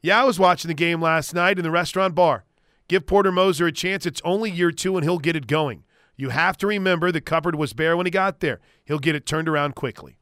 [0.00, 2.44] Yeah, I was watching the game last night in the restaurant bar.
[2.88, 4.06] Give Porter Moser a chance.
[4.06, 5.84] It's only year two, and he'll get it going.
[6.16, 8.60] You have to remember the cupboard was bare when he got there.
[8.84, 10.18] He'll get it turned around quickly.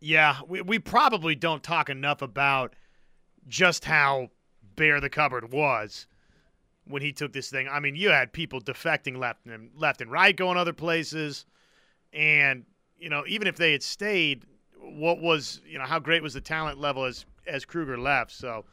[0.00, 2.74] Yeah, we we probably don't talk enough about
[3.46, 4.30] just how
[4.76, 6.06] bare the cupboard was
[6.88, 7.68] when he took this thing.
[7.68, 11.46] I mean, you had people defecting left and left and right, going other places,
[12.12, 12.64] and
[12.98, 14.44] you know, even if they had stayed,
[14.80, 18.32] what was you know how great was the talent level as as Kruger left?
[18.32, 18.64] So,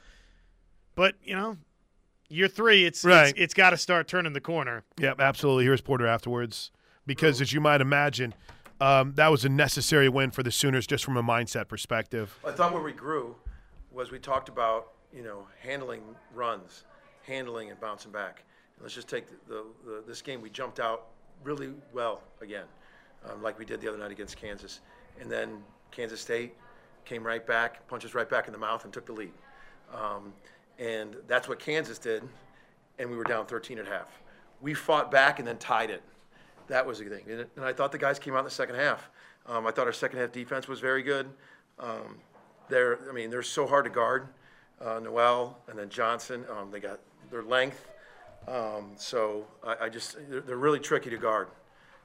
[0.95, 1.57] but you know,
[2.27, 3.29] Year three, it's Right.
[3.29, 4.83] it's, it's got to start turning the corner.
[4.99, 5.65] Yep, absolutely.
[5.65, 6.71] Here's Porter afterwards.
[7.05, 8.33] Because as you might imagine,
[8.81, 12.39] um, that was a necessary win for the Sooners just from a mindset perspective.
[12.43, 13.35] I thought where we grew
[13.91, 16.01] was we talked about you know handling
[16.33, 16.83] runs,
[17.25, 18.43] handling and bouncing back.
[18.81, 20.41] Let's just take the, the, the this game.
[20.41, 21.07] We jumped out
[21.43, 22.65] really well again,
[23.29, 24.81] um, like we did the other night against Kansas,
[25.19, 26.55] and then Kansas State
[27.05, 29.33] came right back, punched us right back in the mouth, and took the lead.
[29.93, 30.33] Um,
[30.79, 32.23] and that's what Kansas did,
[32.99, 34.21] and we were down 13 at half.
[34.61, 36.01] We fought back and then tied it.
[36.67, 37.23] That was the thing.
[37.29, 39.09] And and I thought the guys came out in the second half.
[39.45, 41.29] Um, I thought our second half defense was very good.
[41.79, 42.17] Um,
[42.69, 44.27] they're, I mean, they're so hard to guard.
[44.81, 47.87] Uh, Nowell and then Johnson, um, they got their length.
[48.47, 51.47] Um, so I, I just, they're, they're really tricky to guard.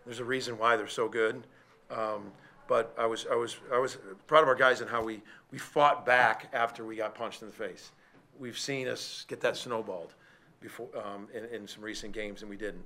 [0.05, 1.43] There's a reason why they're so good.
[1.91, 2.33] Um,
[2.67, 5.59] but I was, I was, I was proud of our guys and how we, we
[5.59, 7.91] fought back after we got punched in the face.
[8.39, 10.15] We've seen us get that snowballed
[10.61, 12.85] before um, in, in some recent games, and we didn't.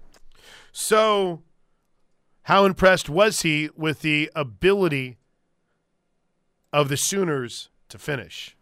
[0.73, 1.43] So,
[2.45, 5.19] how impressed was he with the ability
[6.73, 8.57] of the Sooners to finish?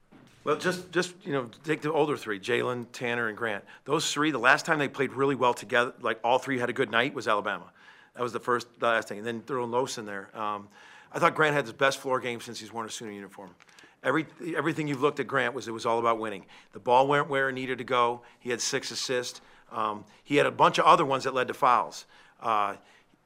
[0.45, 3.65] Well, just just you know, take the older three: Jalen, Tanner, and Grant.
[3.85, 6.73] Those three, the last time they played really well together, like all three had a
[6.73, 7.71] good night, was Alabama.
[8.15, 10.37] That was the first, the last thing, and then throwing Los in there.
[10.37, 10.69] Um,
[11.13, 13.55] I thought Grant had his best floor game since he's worn a Sooner uniform.
[14.03, 14.27] Every,
[14.57, 16.45] everything you've looked at Grant was it was all about winning.
[16.73, 18.23] The ball went where it needed to go.
[18.41, 19.41] He had six assists.
[19.71, 22.07] Um, he had a bunch of other ones that led to fouls.
[22.41, 22.75] Uh,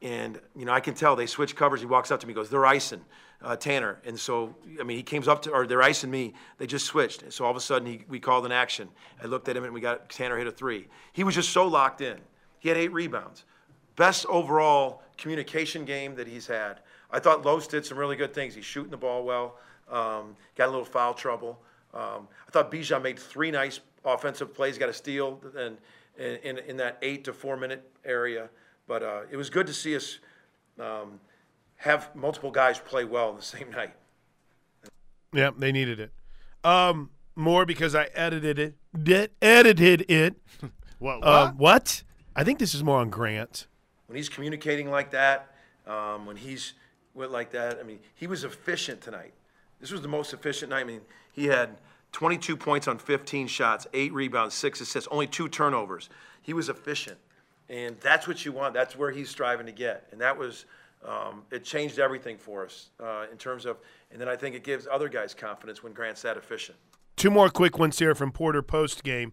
[0.02, 1.80] and you know, I can tell they switch covers.
[1.80, 3.02] He walks up to me, goes, "They're icing
[3.42, 6.34] uh, Tanner." And so, I mean, he came up to, or they're icing me.
[6.58, 7.22] They just switched.
[7.22, 8.88] And so all of a sudden, he, we called an action.
[9.22, 10.88] I looked at him, and we got Tanner hit a three.
[11.12, 12.18] He was just so locked in.
[12.58, 13.44] He had eight rebounds.
[13.96, 16.80] Best overall communication game that he's had.
[17.10, 18.54] I thought Los did some really good things.
[18.54, 19.56] He's shooting the ball well.
[19.90, 21.58] Um, got a little foul trouble.
[21.94, 24.76] Um, I thought Bijan made three nice offensive plays.
[24.76, 25.78] Got a steal and
[26.18, 28.48] in, in, in that eight to four minute area.
[28.86, 30.18] But uh, it was good to see us
[30.78, 31.20] um,
[31.76, 33.94] have multiple guys play well in the same night.
[35.32, 36.12] Yeah, they needed it.
[36.64, 38.74] Um, more because I edited it.
[39.00, 40.36] Did, edited it.
[40.98, 41.18] What?
[41.22, 42.02] Uh, what?
[42.34, 43.66] I think this is more on Grant.
[44.06, 45.54] When he's communicating like that,
[45.86, 46.72] um, when he's
[47.12, 49.34] with like that, I mean, he was efficient tonight.
[49.78, 50.80] This was the most efficient night.
[50.80, 51.76] I mean, he had
[52.12, 56.08] 22 points on 15 shots, eight rebounds, six assists, only two turnovers.
[56.40, 57.18] He was efficient,
[57.68, 58.72] and that's what you want.
[58.72, 60.64] That's where he's striving to get, and that was.
[61.06, 63.78] Um, it changed everything for us uh, in terms of,
[64.10, 66.76] and then I think it gives other guys confidence when Grant's that efficient.
[67.16, 69.32] Two more quick ones here from Porter post game.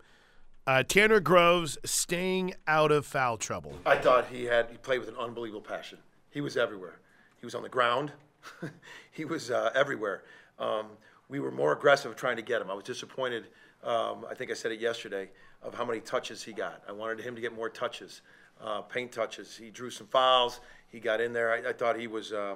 [0.65, 3.73] Uh, Tanner Groves staying out of foul trouble.
[3.85, 5.97] I thought he had he played with an unbelievable passion.
[6.29, 6.99] He was everywhere.
[7.37, 8.13] He was on the ground.
[9.11, 10.23] he was uh, everywhere.
[10.59, 10.87] Um,
[11.27, 12.69] we were more aggressive trying to get him.
[12.69, 13.47] I was disappointed.
[13.83, 15.29] Um, I think I said it yesterday
[15.61, 16.81] of how many touches he got.
[16.87, 18.21] I wanted him to get more touches,
[18.61, 19.57] uh, paint touches.
[19.57, 20.61] He drew some fouls.
[20.93, 21.51] He got in there.
[21.51, 22.31] I, I thought he was.
[22.31, 22.55] Uh,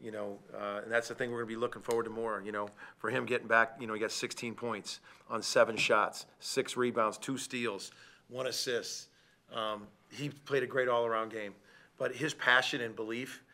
[0.00, 2.42] you know, uh, and that's the thing we're going to be looking forward to more.
[2.44, 2.68] You know,
[2.98, 4.98] for him getting back, you know, he got 16 points
[5.30, 7.92] on seven shots, six rebounds, two steals,
[8.28, 9.08] one assist.
[9.54, 11.54] Um, he played a great all-around game,
[11.98, 13.44] but his passion and belief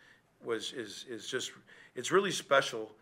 [0.43, 1.51] was is is just
[1.95, 2.93] it's really special,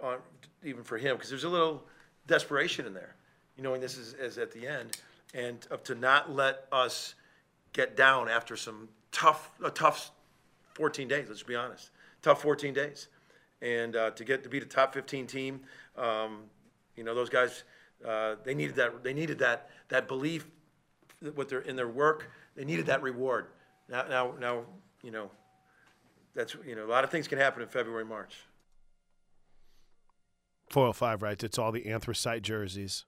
[0.00, 0.16] on,
[0.64, 1.84] even for him because there's a little
[2.26, 3.14] desperation in there,
[3.56, 4.96] you know, and this is, is at the end,
[5.32, 7.14] and to not let us
[7.72, 10.10] get down after some tough a tough
[10.74, 11.26] 14 days.
[11.28, 11.90] Let's be honest,
[12.22, 13.08] tough 14 days,
[13.62, 15.60] and uh, to get to be the top 15 team,
[15.96, 16.42] um,
[16.96, 17.64] you know those guys
[18.06, 20.46] uh, they needed that they needed that that belief
[21.34, 22.30] with their in their work.
[22.56, 23.46] They needed that reward.
[23.88, 24.64] Now now now
[25.02, 25.30] you know
[26.34, 28.36] that's you know a lot of things can happen in February March.
[30.70, 33.04] 405 writes, it's all the anthracite jerseys.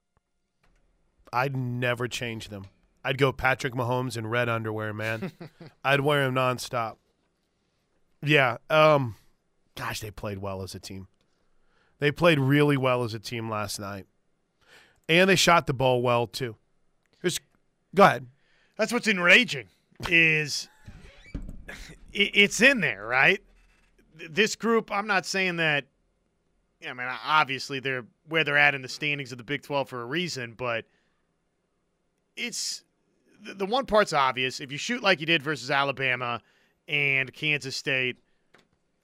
[1.33, 2.67] I'd never change them.
[3.03, 5.31] I'd go Patrick Mahomes in red underwear, man.
[5.83, 6.95] I'd wear him nonstop.
[8.21, 8.57] Yeah.
[8.69, 9.15] Um,
[9.75, 11.07] gosh, they played well as a team.
[11.99, 14.05] They played really well as a team last night.
[15.09, 16.55] And they shot the ball well, too.
[17.95, 18.27] Go ahead.
[18.77, 19.67] That's what's enraging
[20.07, 20.69] is
[22.13, 23.41] it, it's in there, right?
[24.29, 25.85] This group, I'm not saying that
[26.87, 30.01] I mean, obviously they're where they're at in the standings of the Big 12 for
[30.01, 30.85] a reason, but
[32.35, 32.83] it's
[33.41, 34.59] the one part's obvious.
[34.59, 36.41] If you shoot like you did versus Alabama
[36.87, 38.17] and Kansas State,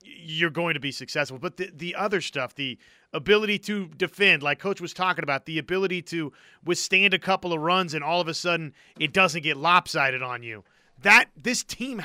[0.04, 1.40] you're going to be successful.
[1.40, 2.78] But the, the other stuff, the
[3.14, 7.62] ability to defend, like Coach was talking about, the ability to withstand a couple of
[7.62, 10.64] runs and all of a sudden it doesn't get lopsided on you.
[11.02, 12.02] That this team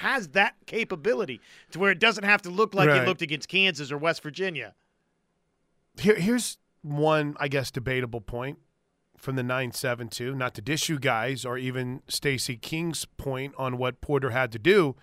[0.00, 1.40] has that capability
[1.72, 3.02] to where it doesn't have to look like Right.
[3.02, 4.74] it looked against Kansas or West Virginia.
[6.00, 8.58] Here, here's one, I guess, debatable point.
[9.16, 14.00] from the 972, not to dish you guys or even Stacy King's point on what
[14.00, 14.94] Porter had to do,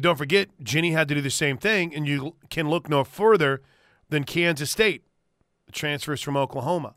[0.00, 3.04] but don't forget, Ginny had to do the same thing, and you can look no
[3.04, 3.60] further
[4.08, 5.04] than Kansas State,
[5.72, 6.94] transfers from Oklahoma.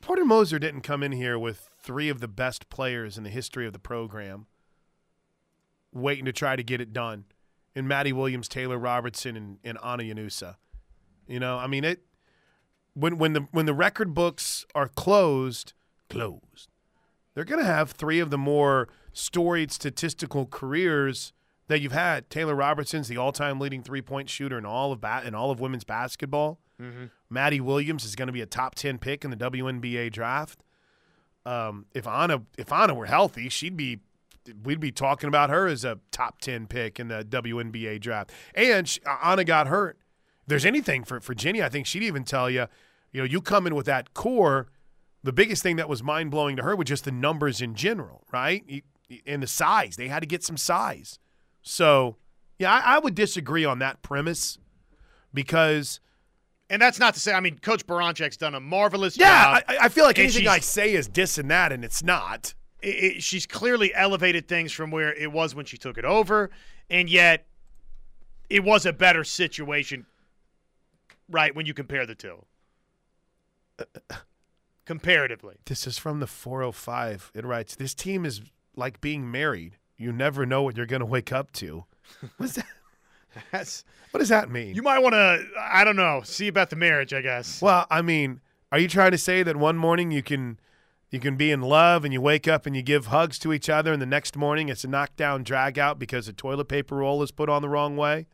[0.00, 3.66] Porter Moser didn't come in here with three of the best players in the history
[3.66, 4.46] of the program
[5.92, 7.26] waiting to try to get it done
[7.76, 10.56] And Madi Williams, Taylor Robertson, and, and Ana Llanusa.
[11.26, 12.00] You know, I mean it
[12.94, 15.74] when when the when the record books are closed,
[16.08, 16.70] closed,
[17.34, 21.32] they're gonna have three of the more storied statistical careers
[21.68, 22.28] that you've had.
[22.30, 25.84] Taylor Robertson's the all-time leading three-point shooter in all of bat in all of women's
[25.84, 26.58] basketball.
[26.80, 27.06] Mm-hmm.
[27.28, 30.64] Madi Williams is going to be a top ten pick in the WNBA draft.
[31.46, 34.00] Um, if Ana if Ana were healthy, she'd be
[34.64, 38.32] we'd be talking about her as a top ten pick in the WNBA draft.
[38.54, 39.98] And she, Ana got hurt.
[40.42, 42.66] If there's anything for for Jennie, I think she'd even tell you,
[43.12, 44.68] you know, you come in with that core.
[45.22, 48.24] The biggest thing that was mind blowing to her was just the numbers in general,
[48.32, 48.82] right?
[49.26, 49.96] And the size.
[49.96, 51.18] They had to get some size.
[51.62, 52.16] So,
[52.58, 54.58] yeah, I, I would disagree on that premise
[55.34, 56.00] because.
[56.68, 59.64] And that's not to say, I mean, Coach Baranczyk's done a marvelous Yeah, job.
[59.68, 62.54] I, I feel like anything I say is dissing that, and it's not.
[62.80, 66.48] it, it- she's clearly elevated things from where it was when she took it over,
[66.88, 67.44] and yet
[68.48, 70.06] it was a better situation,
[71.28, 71.52] right?
[71.56, 72.44] When you compare the two,
[74.84, 75.56] comparatively.
[75.66, 77.32] This is from the 405.
[77.34, 78.40] It writes, This team is
[78.80, 79.76] like being married.
[79.96, 81.84] You never know what you're going to wake up to.
[82.38, 82.66] What's that?
[83.52, 84.74] That's, what does that mean?
[84.74, 87.62] You might want to, I don't know, see about the marriage, I guess.
[87.62, 88.40] Well, I mean,
[88.72, 90.58] are you trying to say that one morning you can
[91.10, 93.68] you can be in love and you wake up and you give hugs to each
[93.68, 97.20] other and the next morning it's a knockdown drag out because the toilet paper roll
[97.22, 98.26] is put on the wrong way?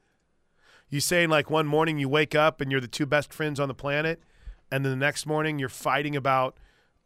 [0.88, 3.68] You saying like one morning you wake up and you're the two best friends on
[3.68, 4.22] the planet
[4.70, 6.58] and then the next morning you're fighting about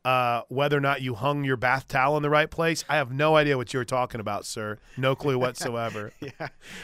[0.05, 2.85] uh, whether or not you hung your bath towel in the right place?
[2.89, 4.79] I have no idea what you were talking about, sir.
[4.97, 6.13] No clue whatsoever.
[6.21, 6.31] yeah,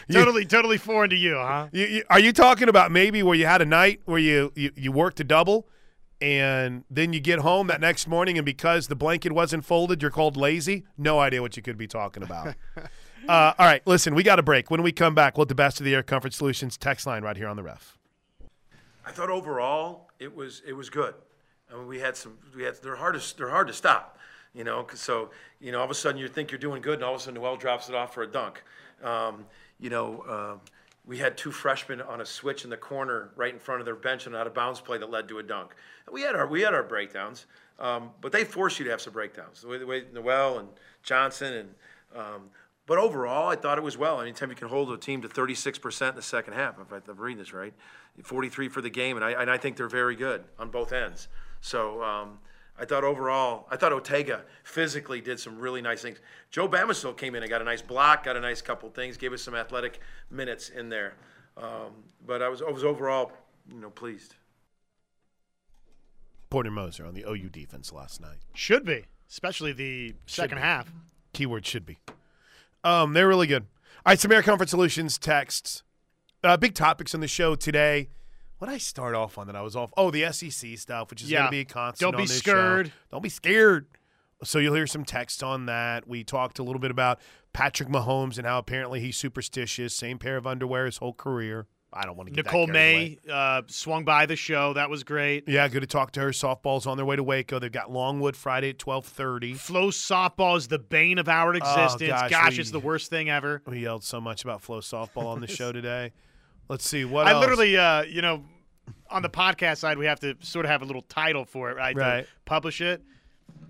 [0.09, 1.68] You- totally, totally foreign to you, huh?
[1.72, 4.70] You, you, are you talking about maybe where you had a night where you, you,
[4.76, 5.66] you worked a double
[6.20, 10.11] and then you get home that next morning and because the blanket wasn't folded, you're
[10.11, 10.85] called lazy?
[10.96, 12.55] No idea what you could be talking about.
[13.29, 14.70] uh, all right, listen, we got a break.
[14.70, 17.22] When we come back, we'll have the best of the Air Comfort Solutions text line
[17.22, 17.96] right here on the ref.
[19.05, 21.14] I thought overall it was it was good.
[21.72, 24.18] I mean, we had some we had they're hard to they're hard to stop,
[24.55, 24.87] you know.
[24.94, 27.20] so you know, all of a sudden you think you're doing good, and all of
[27.20, 28.62] a sudden Nowell drops it off for a dunk.
[29.02, 29.46] Um,
[29.79, 30.61] you know, um,
[31.05, 33.96] we had two freshmen on a switch in the corner right in front of their
[33.96, 35.74] bench and out of bounds play that led to a dunk.
[36.11, 37.46] We had our we had our breakdowns,
[37.79, 39.62] um, but they force you to have some breakdowns.
[39.62, 40.68] The way the way Nowell and
[41.02, 41.74] Johnson and
[42.16, 42.50] um,
[42.87, 44.20] but overall, I thought it was well.
[44.20, 47.38] Anytime you can hold a team to 36% in the second half, if I'm reading
[47.38, 47.74] this right,
[48.22, 51.26] 43 for the game, and I, and I think they're very good on both ends.
[51.60, 52.38] So um,
[52.78, 56.18] I thought overall, I thought Otega physically did some really nice things.
[56.50, 59.32] Joe Bamisile came in and got a nice block, got a nice couple things, gave
[59.32, 61.14] us some athletic minutes in there.
[61.56, 63.32] Um, but I was, I was overall,
[63.72, 64.34] you know, pleased.
[66.50, 68.38] Porter Moser on the OU defense last night.
[68.54, 70.62] Should be, especially the second be.
[70.62, 70.92] half.
[71.32, 71.98] Keyword should be.
[72.84, 73.62] Um, they're really good.
[74.04, 75.82] All right, some Air Comfort Solutions texts.
[76.44, 78.08] Uh, big topics on the show today.
[78.58, 79.90] What I start off on that I was off?
[79.96, 82.12] Oh, the SEC stuff, which is going to be a constant.
[82.12, 82.86] Don't be scared.
[82.88, 82.92] show.
[83.12, 83.86] Don't be scared.
[84.44, 86.06] So you'll hear some text on that.
[86.08, 87.20] We talked a little bit about
[87.52, 89.94] Patrick Mahomes and how apparently he's superstitious.
[89.94, 91.66] Same pair of underwear his whole career.
[91.92, 92.66] I don't want to get that Nicole.
[92.66, 94.74] May uh, swung by the show.
[94.74, 95.48] That was great.
[95.48, 96.30] Yeah, good to talk to her.
[96.30, 97.58] Softball's on their way to Waco.
[97.58, 99.54] They've got Longwood Friday at twelve thirty.
[99.54, 102.02] Flo softball is the bane of our existence.
[102.02, 103.62] Oh, gosh, gosh, we- it's the worst thing ever.
[103.66, 106.12] We yelled so much about Flo softball on the show today.
[106.68, 107.40] Let's see what I else?
[107.40, 108.44] literally, uh, you know,
[109.11, 111.76] on the podcast side, we have to sort of have a little title for it,
[111.76, 111.96] right?
[111.96, 112.22] Right.
[112.24, 113.02] To publish it.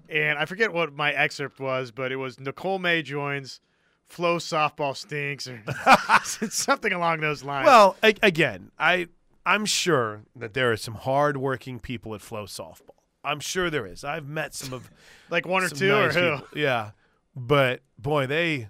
[0.08, 3.60] And I forget what my excerpt was, but it was Nicole May joins,
[4.06, 5.60] Flo softball stinks, or
[6.50, 7.66] something along those lines.
[7.66, 9.08] Well, a- again, I
[9.44, 12.90] I'm sure that there are some hardworking people at Flo Softball.
[13.24, 14.04] I'm sure there is.
[14.04, 14.90] I've met some of
[15.30, 16.36] like one or two, or who?
[16.38, 16.46] people.
[16.54, 16.90] Yeah,
[17.34, 18.68] but boy, they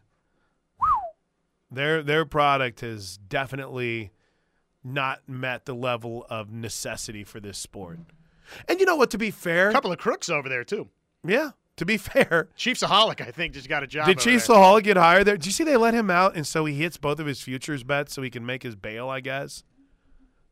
[1.71, 4.11] their their product has definitely
[4.87, 7.99] not met the level of necessity for this sport.
[8.69, 9.11] And you know what?
[9.11, 10.89] To be fair, A couple of crooks over there too.
[11.25, 11.51] yeah.
[11.77, 14.07] To be fair, Chiefsaholic, I think, just got a job.
[14.07, 14.81] did over Chief there.
[14.81, 15.37] Get hired there?
[15.37, 17.83] Did you see they let him out, and so he hits both of his futures
[17.83, 19.11] bets so he can make his bail?
[19.11, 19.63] I guess,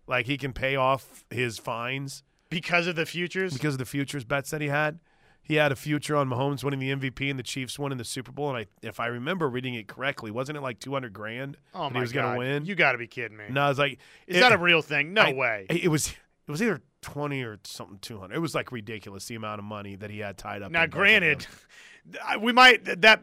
[0.07, 3.55] like he can pay off his fines because of the futures.
[3.55, 4.99] because of the futures bets that he had.
[5.47, 8.32] He had a future on Mahomes winning the MVP and the Chiefs winning the Super
[8.32, 11.59] Bowl, and I, if I remember reading it correctly, wasn't it like two hundred grand?
[11.74, 12.22] Oh my he was god!
[12.22, 12.64] gonna win.
[12.64, 13.45] You got to be kidding me.
[13.51, 15.12] No, I was like, Is it- that a real thing?
[15.12, 15.66] No I- way.
[15.68, 16.09] It was
[16.47, 18.36] it was either twenty or something two hundred.
[18.36, 20.70] It was like ridiculous the amount of money that he had tied up.
[20.72, 21.47] Now, in both of granted,
[22.40, 23.22] we might that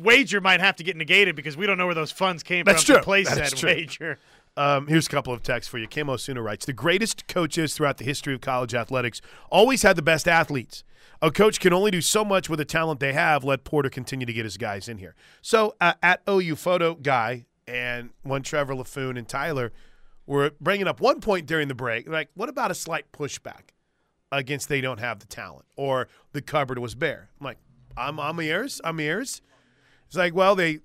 [0.00, 2.82] wager might have to get negated because we don't know where those funds came That's
[2.84, 3.00] from true.
[3.00, 4.18] to place That that, wager.
[4.56, 5.86] Um, here's a couple of texts for you.
[5.86, 9.20] Camo Sooner writes The greatest coaches throughout the history of college athletics
[9.50, 10.84] always had the best athletes.
[11.22, 13.44] A coach can only do so much with the talent they have.
[13.44, 15.14] Let Porter continue to get his guys in here.
[15.42, 19.72] So, uh, at OU Photo Guy and one Trevor LaFoon and Tyler
[20.26, 23.70] were bringing up one point during the break like, what about a slight pushback
[24.32, 27.28] against they don't have the talent or the cupboard was bare?
[27.40, 27.58] I'm like,
[27.96, 28.80] I'm, I'm ears.
[28.82, 29.42] I'm ears.
[30.06, 30.80] It's like, well, they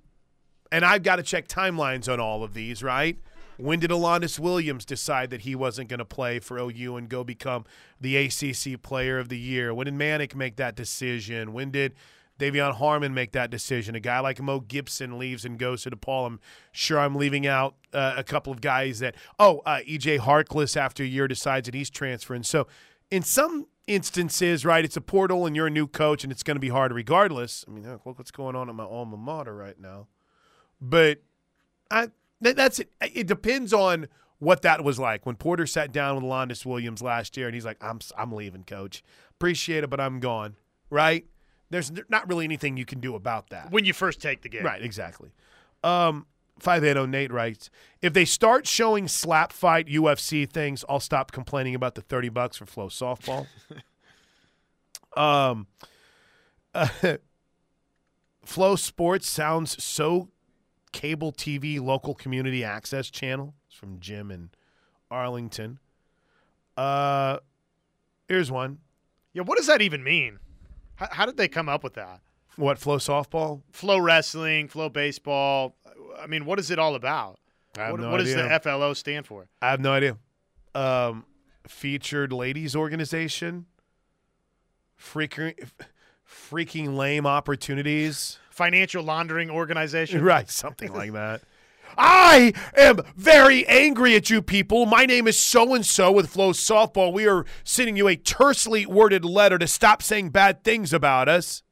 [0.71, 3.17] and I've got to check timelines on all of these, right?
[3.57, 7.23] When did Alondes Williams decide that he wasn't going to play for OU and go
[7.23, 7.65] become
[7.99, 9.73] the ACC Player of the Year?
[9.73, 11.53] When did Manek make that decision?
[11.53, 11.93] When did
[12.39, 13.95] De'Vion Harmon make that decision?
[13.95, 16.27] A guy like Mo Gibson leaves and goes to DePaul.
[16.27, 16.39] I'm
[16.71, 21.03] sure I'm leaving out uh, a couple of guys that, oh, uh, EJ Harkless after
[21.03, 22.43] a year decides that he's transferring.
[22.43, 22.67] So,
[23.11, 26.55] in some instances, right, it's a portal and you're a new coach and it's going
[26.55, 27.63] to be hard regardless.
[27.67, 30.07] I mean, look what's going on at my alma mater right now
[30.81, 31.19] but
[31.89, 32.09] I
[32.53, 32.91] that's it.
[33.01, 34.07] It depends on
[34.39, 37.65] what that was like when Porter sat down with Alondes Williams last year, and he's
[37.65, 39.03] like, "I'm I'm leaving, coach.
[39.31, 40.55] Appreciate it, but I'm gone."
[40.89, 41.25] Right?
[41.69, 43.71] There's not really anything you can do about that.
[43.71, 44.81] When you first take the game, Right?
[44.83, 45.31] Exactly.
[45.83, 46.27] Um,
[46.57, 47.69] Five eight zero Nate writes:
[48.01, 52.55] If they start showing slap fight UFC things, I'll stop complaining about the thirty bucks
[52.55, 53.47] for Flo softball.
[55.17, 55.67] um,
[58.45, 60.29] Flo Sports sounds so
[60.95, 63.53] cable TV local community access channel.
[63.67, 64.49] It's from Jim in
[65.11, 65.79] Arlington.
[66.77, 67.39] Uh,
[68.29, 68.79] here's one.
[69.33, 70.39] Yeah, what does that even mean?
[70.95, 72.21] How, how did they come up with that?
[72.55, 73.61] What Flo softball?
[73.73, 75.75] Flo wrestling, Flo baseball.
[76.17, 77.39] I mean, what is it all about?
[77.77, 79.49] I have what no what does the FLO stand for?
[79.61, 80.17] I have no idea.
[80.73, 81.25] Um,
[81.67, 83.65] featured ladies organization.
[84.97, 85.55] Freaking,
[86.25, 88.39] freaking lame opportunities.
[88.55, 90.21] Financial laundering organization.
[90.23, 91.41] Right, something like that.
[91.97, 94.85] I am very angry at you people.
[94.85, 97.11] My name is so and so with Flo Softball.
[97.11, 101.63] We are sending you a tersely worded letter to stop saying bad things about us.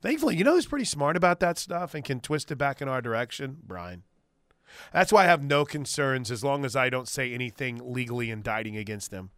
[0.00, 2.88] Thankfully, you know who's pretty smart about that stuff and can twist it back in
[2.88, 3.58] our direction?
[3.62, 4.02] Brian.
[4.94, 8.76] That's why I have no concerns as long as I don't say anything legally indicting
[8.78, 9.30] against them.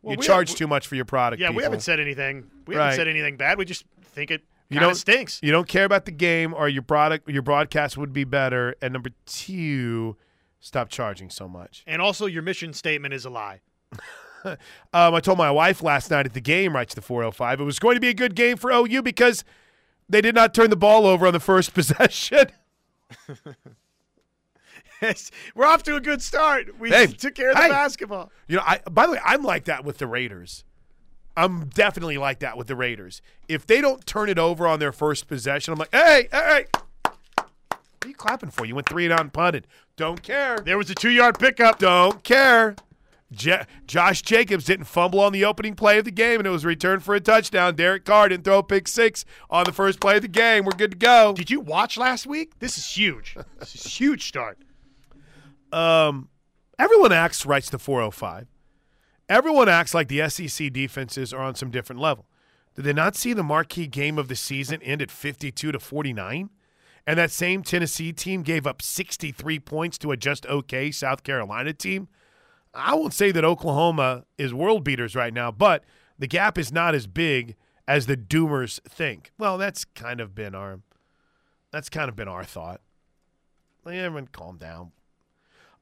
[0.00, 1.42] Well, you we charge have- too much for your product.
[1.42, 2.50] Yeah, we haven't said anything.
[2.66, 2.84] We Right.
[2.84, 3.58] haven't said anything bad.
[3.58, 5.40] We just think it You don't stinks.
[5.42, 8.74] You don't care about the game, or your product, your broadcast would be better.
[8.82, 10.16] And number two,
[10.60, 11.82] stop charging so much.
[11.86, 13.60] And also, your mission statement is a lie.
[14.44, 17.78] Um, I told my wife last night at the game, writes the 405, it was
[17.78, 19.44] going to be a good game for OU because
[20.08, 22.46] they did not turn the ball over on the first possession.
[25.54, 26.78] We're off to a good start.
[26.78, 27.68] We Hey, took care of the hey.
[27.68, 28.32] basketball.
[28.48, 30.64] You know, I by the way, I'm like that with the Raiders.
[31.36, 33.22] I'm definitely like that with the Raiders.
[33.48, 36.66] If they don't turn it over on their first possession, I'm like, hey, hey, hey.
[37.36, 38.66] What are you clapping for?
[38.66, 39.66] You went three and out and punted.
[39.96, 40.58] Don't care.
[40.58, 41.78] There was a two yard pickup.
[41.78, 42.74] Don't care.
[43.38, 46.64] Ja- Josh Jacobs didn't fumble on the opening play of the game, and it was
[46.64, 47.74] returned for a touchdown.
[47.76, 50.64] Derek Carr didn't throw a pick six on the first play of the game.
[50.64, 51.32] We're good to go.
[51.32, 52.58] Did you watch last week?
[52.58, 53.36] This is huge.
[53.58, 54.58] This is a huge start.
[55.72, 56.28] Um,
[56.78, 58.48] everyone acts writes the 405.
[59.32, 62.26] Everyone acts like the SEC defenses are on some different level.
[62.74, 66.50] Did they not see the marquee game of the season end at 52 to 49?
[67.06, 71.72] And that same Tennessee team gave up 63 points to a just okay South Carolina
[71.72, 72.08] team?
[72.74, 75.82] I won't say that Oklahoma is world beaters right now, but
[76.18, 77.56] the gap is not as big
[77.88, 79.32] as the doomers think.
[79.38, 80.80] Well, that's kind of been our
[81.70, 82.82] that's kind of been our thought.
[83.86, 84.92] Everyone calm down.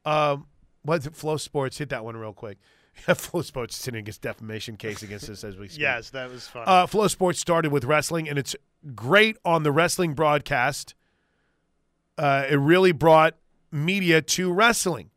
[0.05, 0.47] Um,
[0.83, 1.17] what's it?
[1.17, 2.57] Flo Sports hit that one real quick.
[3.15, 5.81] Flo Sports is sitting against defamation case against us as we speak.
[5.81, 6.63] Yes, that was fun.
[6.67, 8.55] Uh, Flo Sports started with wrestling, and it's
[8.95, 10.93] great on the wrestling broadcast.
[12.17, 13.35] Uh, it really brought
[13.71, 15.09] media to wrestling.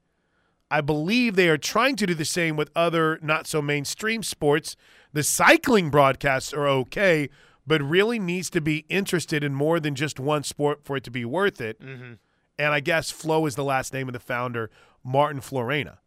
[0.70, 4.76] I believe they are trying to do the same with other not so mainstream sports.
[5.12, 7.28] The cycling broadcasts are okay,
[7.66, 11.10] but really needs to be interested in more than just one sport for it to
[11.10, 11.80] be worth it.
[11.80, 12.18] Mhm.
[12.58, 14.70] And I guess Flo is the last name of the founder,
[15.04, 15.98] Martin Floreani.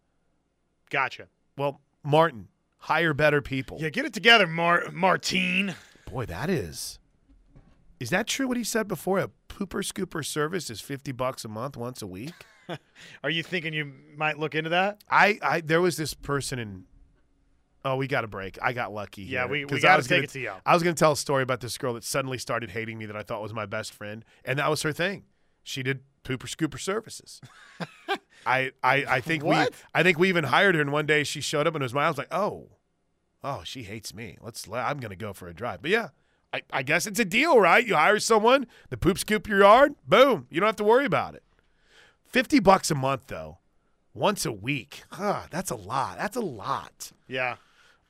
[0.90, 1.28] Gotcha.
[1.58, 2.48] Well, Martin,
[2.78, 3.78] hire better people.
[3.82, 5.76] Yeah, get it together, Mar- Martine.
[6.10, 7.00] Boy, that is.
[8.00, 9.20] Is that true what he said before?
[9.20, 12.34] A pooper scooper service is 50 bucks a month once a week?
[13.24, 15.04] Are you thinking you might look into that?
[15.10, 16.84] I, I there was this person in
[17.86, 18.58] Oh, we got a break.
[18.62, 19.22] I got lucky.
[19.24, 20.52] Yeah, here, we- we 'cause gotta take gonna- it to you.
[20.66, 23.06] I was going to tell a story about this girl that suddenly started hating me
[23.06, 25.24] that I thought was my best friend, and that was her thing.
[25.64, 27.40] She did pooper scooper services.
[28.48, 29.72] I, I I think What?
[29.72, 31.86] we I think we even hired her, and one day she showed up and it
[31.86, 32.06] was mine.
[32.06, 32.70] I was like, oh,
[33.44, 34.38] Oh, she hates me.
[34.42, 34.68] Let's.
[34.72, 35.82] I'm gonna go for a drive.
[35.82, 36.10] But yeah,
[36.52, 37.86] I, I guess it's a deal, right?
[37.86, 40.48] You hire someone, the poop scoop your yard, boom.
[40.50, 41.44] You don't have to worry about it.
[42.26, 43.60] Fifty bucks a month though,
[44.14, 45.04] once a week.
[45.12, 46.18] Huh, that's a lot.
[46.18, 47.12] That's a lot.
[47.28, 47.58] Yeah.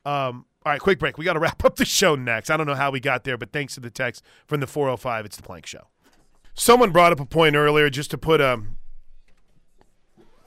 [0.05, 1.17] Um, all right, quick break.
[1.17, 2.49] We got to wrap up the show next.
[2.49, 5.25] I don't know how we got there, but thanks to the text from the 405,
[5.25, 5.87] it's the Plank Show.
[6.53, 8.63] Someone brought up a point earlier just to put a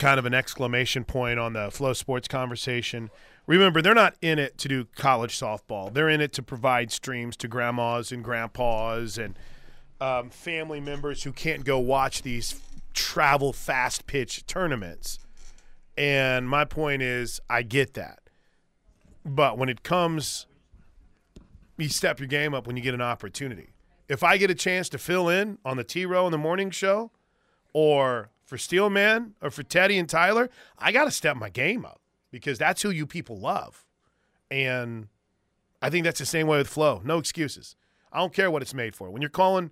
[0.00, 3.10] kind of an exclamation point on the Flo Sports conversation.
[3.46, 5.92] Remember, they're not in it to do college softball.
[5.92, 9.38] They're in it to provide streams to grandmas and grandpas and
[10.00, 12.60] um, family members who can't go watch these
[12.94, 15.18] travel fast pitch tournaments.
[15.98, 18.20] And my point is, I get that.
[19.24, 20.46] But when it comes,
[21.76, 23.68] you step your game up when you get an opportunity.
[24.08, 26.70] If I get a chance to fill in on the T Row in the morning
[26.70, 27.10] show,
[27.74, 32.00] or for Steelman, or for Teddy and Tyler, I got to step my game up
[32.32, 33.86] because that's who you people love.
[34.50, 35.06] And
[35.80, 37.00] I think that's the same way with Flo.
[37.04, 37.76] No excuses.
[38.12, 39.08] I don't care what it's made for.
[39.08, 39.70] When you're calling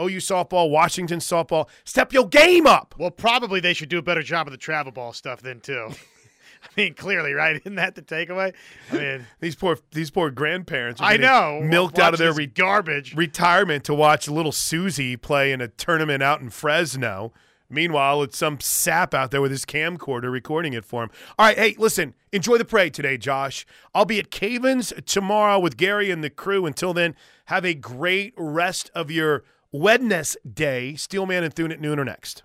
[0.00, 2.96] OU softball, Washington softball, step your game up.
[2.98, 5.90] Well, probably they should do a better job of the travel ball stuff then too.
[6.64, 7.54] I mean, clearly, right?
[7.54, 8.52] Isn't that the takeaway?
[8.90, 11.00] I mean, these poor these poor grandparents.
[11.00, 13.14] Are I know milked out of their re- garbage.
[13.14, 17.32] retirement to watch little Susie play in a tournament out in Fresno.
[17.70, 21.10] Meanwhile, it's some sap out there with his camcorder recording it for him.
[21.38, 23.66] All right, hey, listen, enjoy the parade today, Josh.
[23.94, 26.64] I'll be at Cavens tomorrow with Gary and the crew.
[26.64, 27.14] Until then,
[27.46, 30.94] have a great rest of your Wednesday.
[30.94, 32.42] Steelman and Thune at noon are next.